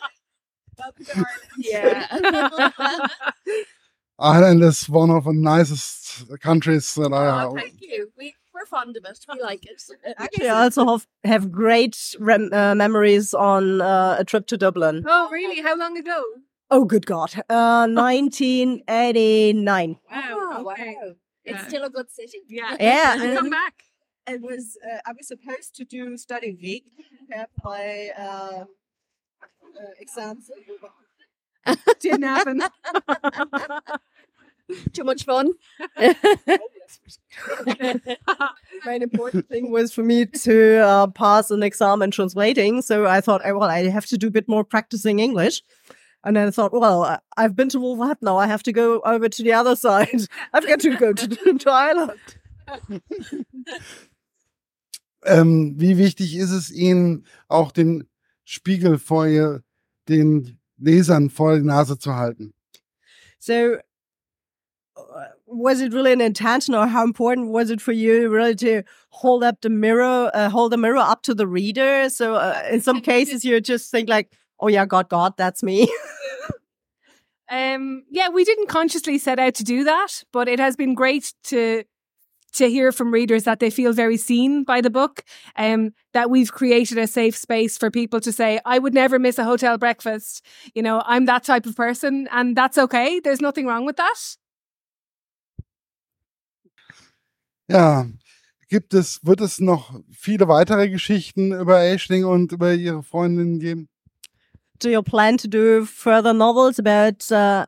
Yeah. 1.58 2.06
Ireland 4.18 4.62
is 4.62 4.88
one 4.88 5.10
of 5.10 5.24
the 5.24 5.32
nicest 5.32 6.38
countries 6.40 6.94
that 6.94 7.12
I 7.12 7.44
oh, 7.44 7.54
thank 7.54 7.80
you. 7.80 8.10
We, 8.16 8.34
we're 8.54 8.66
fond 8.66 8.96
of 8.96 9.04
it. 9.04 9.18
We 9.32 9.40
like 9.42 9.64
it. 9.66 9.82
actually, 10.18 10.48
I 10.48 10.62
also 10.64 10.86
have, 10.86 11.06
have 11.24 11.50
great 11.52 12.14
rem- 12.18 12.52
uh, 12.52 12.74
memories 12.74 13.34
on 13.34 13.80
uh, 13.80 14.16
a 14.18 14.24
trip 14.24 14.46
to 14.48 14.56
Dublin. 14.56 15.04
Oh, 15.06 15.28
really? 15.30 15.60
How 15.60 15.76
long 15.76 15.96
ago? 15.98 16.22
Oh, 16.70 16.84
good 16.84 17.06
God. 17.06 17.34
Uh, 17.50 17.86
1989. 17.88 19.98
Wow. 20.10 20.64
okay. 20.72 20.96
It's 21.44 21.58
Yeah. 21.60 21.68
still 21.68 21.84
a 21.84 21.90
good 21.90 22.10
city. 22.10 22.38
Yeah. 22.48 22.76
Yeah. 22.80 23.34
Come 23.36 23.50
back. 23.50 23.74
it 24.26 24.40
was, 24.40 24.78
uh, 24.84 24.98
I 25.04 25.12
was 25.12 25.28
supposed 25.28 25.74
to 25.76 25.84
do 25.84 26.16
study 26.16 26.56
week, 26.60 26.86
have 27.30 27.50
my 27.62 28.10
uh, 28.16 28.62
uh, 28.62 28.64
exams. 30.00 30.50
Didn't 32.00 32.22
happen. 32.22 32.62
Too 34.92 35.04
much 35.04 35.24
fun. 35.24 35.52
main 38.86 39.02
important 39.02 39.48
thing 39.48 39.70
was 39.70 39.92
for 39.92 40.02
me 40.02 40.26
to 40.26 40.78
uh, 40.78 41.06
pass 41.08 41.50
an 41.50 41.62
exam 41.62 42.02
in 42.02 42.10
translating. 42.10 42.82
So 42.82 43.06
I 43.06 43.20
thought, 43.20 43.42
oh, 43.44 43.58
well, 43.58 43.70
I 43.70 43.88
have 43.88 44.06
to 44.06 44.18
do 44.18 44.28
a 44.28 44.30
bit 44.30 44.48
more 44.48 44.64
practicing 44.64 45.18
English. 45.18 45.62
And 46.24 46.36
then 46.36 46.48
I 46.48 46.50
thought, 46.50 46.72
well, 46.72 47.18
I've 47.36 47.54
been 47.54 47.68
to 47.70 47.80
Wolverhampton 47.80 48.26
now. 48.26 48.38
I 48.38 48.46
have 48.46 48.62
to 48.62 48.72
go 48.72 49.00
over 49.00 49.28
to 49.28 49.42
the 49.42 49.52
other 49.52 49.76
side. 49.84 50.26
I've 50.52 50.66
got 50.66 50.80
to 50.80 50.96
go 50.96 51.12
to, 51.12 51.28
to 51.58 51.70
Ireland. 51.70 52.20
Ähm, 55.26 55.74
wie 55.78 55.96
wichtig 55.96 56.36
ist 56.36 56.50
es 56.50 56.70
Ihnen, 56.70 57.24
auch 57.48 57.72
den 57.72 58.04
Spiegel 58.44 58.98
vor 58.98 59.26
ihr, 59.26 59.62
den 60.08 60.58
Lesern 60.76 61.30
vor 61.30 61.56
die 61.56 61.64
Nase 61.64 61.98
zu 61.98 62.14
halten? 62.14 62.52
So 63.38 63.76
was 65.46 65.80
it 65.80 65.92
really 65.92 66.12
an 66.12 66.20
intention 66.20 66.74
or 66.74 66.86
how 66.86 67.04
important 67.04 67.48
was 67.48 67.70
it 67.70 67.80
for 67.80 67.92
you 67.92 68.28
really 68.28 68.54
to 68.56 68.82
hold 69.10 69.42
up 69.44 69.60
the 69.60 69.70
mirror, 69.70 70.30
uh, 70.34 70.48
hold 70.48 70.72
the 70.72 70.76
mirror 70.76 70.98
up 70.98 71.22
to 71.22 71.34
the 71.34 71.46
reader? 71.46 72.08
So 72.10 72.34
uh, 72.34 72.62
in 72.70 72.80
some 72.80 73.00
cases, 73.12 73.44
you 73.44 73.60
just 73.60 73.90
think 73.90 74.08
like, 74.08 74.32
oh 74.60 74.68
yeah, 74.68 74.86
God, 74.86 75.08
God, 75.08 75.34
that's 75.36 75.62
me. 75.62 75.92
Um, 77.50 78.04
yeah, 78.10 78.30
we 78.30 78.44
didn't 78.44 78.68
consciously 78.68 79.18
set 79.18 79.38
out 79.38 79.54
to 79.56 79.64
do 79.64 79.84
that, 79.84 80.24
but 80.32 80.48
it 80.48 80.58
has 80.58 80.76
been 80.76 80.94
great 80.94 81.34
to 81.44 81.84
to 82.54 82.70
hear 82.70 82.92
from 82.92 83.12
readers 83.12 83.42
that 83.44 83.58
they 83.58 83.68
feel 83.68 83.92
very 83.92 84.16
seen 84.16 84.62
by 84.62 84.80
the 84.80 84.90
book. 84.90 85.24
Um, 85.56 85.92
that 86.12 86.30
we've 86.30 86.52
created 86.52 86.98
a 86.98 87.06
safe 87.06 87.36
space 87.36 87.76
for 87.76 87.90
people 87.90 88.20
to 88.20 88.32
say, 88.32 88.60
"I 88.64 88.78
would 88.78 88.94
never 88.94 89.18
miss 89.18 89.38
a 89.38 89.44
hotel 89.44 89.76
breakfast." 89.76 90.44
You 90.74 90.82
know, 90.82 91.02
I'm 91.04 91.26
that 91.26 91.44
type 91.44 91.66
of 91.66 91.76
person, 91.76 92.28
and 92.30 92.56
that's 92.56 92.78
okay. 92.78 93.20
There's 93.20 93.40
nothing 93.40 93.66
wrong 93.66 93.84
with 93.84 93.96
that. 93.96 94.36
Ja, 97.68 98.06
gibt 98.68 98.94
es, 98.94 99.24
wird 99.24 99.40
es 99.40 99.60
noch 99.60 99.98
viele 100.12 100.48
weitere 100.48 100.88
Geschichten 100.88 101.52
über 101.52 101.76
Aisling 101.76 102.24
und 102.24 102.52
über 102.52 102.74
ihre 102.74 103.02
Freundin 103.02 103.58
geben? 103.58 103.88
do 104.84 104.90
you 104.90 105.02
plan 105.02 105.38
to 105.38 105.48
do 105.48 105.86
further 105.86 106.34
novels 106.34 106.78
about 106.78 107.30
uh, 107.32 107.66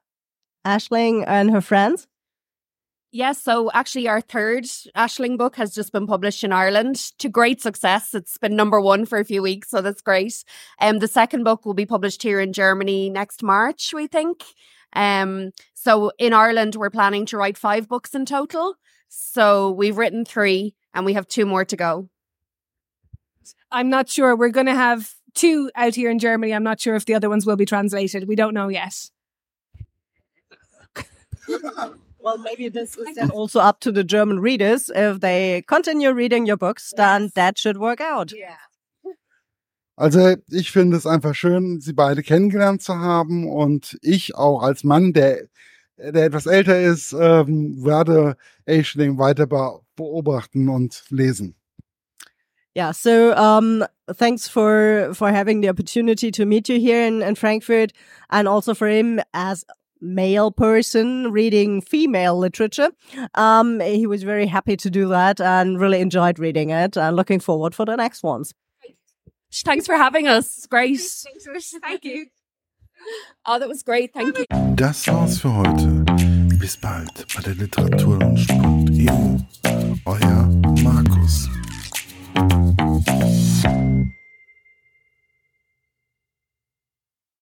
Aisling 0.64 1.24
and 1.26 1.50
her 1.50 1.60
friends? 1.60 2.06
Yes, 3.12 3.42
so 3.42 3.70
actually, 3.72 4.08
our 4.08 4.20
third 4.20 4.64
Aisling 4.94 5.38
book 5.38 5.56
has 5.56 5.74
just 5.74 5.92
been 5.92 6.06
published 6.06 6.44
in 6.44 6.52
Ireland 6.52 6.96
to 7.18 7.30
great 7.30 7.62
success. 7.62 8.12
It's 8.12 8.36
been 8.36 8.54
number 8.56 8.80
one 8.80 9.06
for 9.06 9.18
a 9.18 9.24
few 9.24 9.42
weeks, 9.42 9.70
so 9.70 9.80
that's 9.80 10.02
great. 10.02 10.44
Um, 10.80 10.98
the 10.98 11.08
second 11.08 11.44
book 11.44 11.64
will 11.64 11.72
be 11.72 11.86
published 11.86 12.22
here 12.22 12.40
in 12.40 12.52
Germany 12.52 13.08
next 13.08 13.42
March, 13.42 13.94
we 13.94 14.06
think. 14.06 14.42
Um, 14.92 15.52
so 15.72 16.12
in 16.18 16.34
Ireland, 16.34 16.74
we're 16.74 16.90
planning 16.90 17.24
to 17.26 17.38
write 17.38 17.56
five 17.56 17.88
books 17.88 18.14
in 18.14 18.26
total. 18.26 18.74
So 19.18 19.70
we've 19.70 19.96
written 19.96 20.24
three, 20.26 20.74
and 20.92 21.06
we 21.06 21.14
have 21.14 21.26
two 21.26 21.46
more 21.46 21.64
to 21.64 21.76
go. 21.76 22.10
I'm 23.70 23.88
not 23.88 24.10
sure. 24.10 24.36
We're 24.36 24.50
going 24.50 24.66
to 24.66 24.74
have 24.74 25.14
two 25.34 25.70
out 25.74 25.94
here 25.94 26.10
in 26.10 26.18
Germany. 26.18 26.52
I'm 26.52 26.62
not 26.62 26.80
sure 26.80 26.94
if 26.96 27.06
the 27.06 27.14
other 27.14 27.30
ones 27.30 27.46
will 27.46 27.56
be 27.56 27.64
translated. 27.64 28.28
We 28.28 28.36
don't 28.36 28.54
know 28.54 28.68
yet. 28.68 29.10
Well, 32.18 32.38
maybe 32.38 32.68
this 32.68 32.96
is 32.96 33.14
then 33.14 33.30
also 33.30 33.60
up 33.60 33.78
to 33.82 33.92
the 33.92 34.02
German 34.02 34.40
readers. 34.40 34.90
If 34.92 35.20
they 35.20 35.62
continue 35.68 36.10
reading 36.10 36.44
your 36.44 36.56
books, 36.56 36.92
then 36.96 37.30
that 37.36 37.56
should 37.56 37.76
work 37.78 38.00
out. 38.00 38.32
Also 39.96 40.34
ich 40.50 40.72
finde 40.72 40.96
es 40.96 41.06
einfach 41.06 41.36
schön, 41.36 41.80
sie 41.80 41.92
beide 41.92 42.24
kennengelernt 42.24 42.82
zu 42.82 42.96
haben 42.96 43.48
und 43.48 43.96
ich 44.02 44.34
auch 44.34 44.62
als 44.64 44.82
Mann, 44.82 45.12
der, 45.12 45.46
der 45.98 46.24
etwas 46.24 46.46
älter 46.46 46.80
ist, 46.80 47.12
ähm, 47.12 47.84
werde 47.84 48.36
Aisling 48.66 49.18
weiter 49.18 49.46
beobachten 49.46 50.68
und 50.68 51.04
lesen. 51.10 51.54
Yeah. 52.74 52.92
So, 52.92 53.34
um, 53.34 53.86
thanks 54.18 54.48
for 54.48 55.14
for 55.14 55.32
having 55.32 55.62
the 55.62 55.70
opportunity 55.70 56.30
to 56.30 56.44
meet 56.44 56.68
you 56.68 56.78
here 56.78 57.06
in, 57.06 57.22
in 57.22 57.34
Frankfurt, 57.34 57.92
and 58.28 58.46
also 58.46 58.74
for 58.74 58.86
him 58.86 59.18
as 59.32 59.64
male 59.98 60.50
person 60.50 61.32
reading 61.32 61.80
female 61.80 62.38
literature. 62.38 62.90
Um, 63.34 63.80
he 63.80 64.06
was 64.06 64.24
very 64.24 64.46
happy 64.46 64.76
to 64.76 64.90
do 64.90 65.08
that 65.08 65.40
and 65.40 65.80
really 65.80 66.02
enjoyed 66.02 66.38
reading 66.38 66.68
it, 66.68 66.98
and 66.98 67.16
looking 67.16 67.40
forward 67.40 67.74
for 67.74 67.86
the 67.86 67.96
next 67.96 68.22
ones. 68.22 68.52
Thanks 69.64 69.86
for 69.86 69.96
having 69.96 70.28
us. 70.28 70.58
It's 70.58 70.66
great. 70.66 71.00
Thank 71.80 72.04
you. 72.04 72.26
Oh, 73.48 73.60
that 73.60 73.68
was 73.68 73.84
great. 73.84 74.12
Thank 74.12 74.38
you. 74.38 74.44
Das 74.74 75.06
war's 75.06 75.38
für 75.38 75.54
heute. 75.54 76.04
Bis 76.58 76.76
bald 76.76 77.26
bei 77.34 77.42
der 77.42 77.54
Literaturlaunch.eu. 77.54 79.38
Euer 80.04 80.48
Markus. 80.82 81.48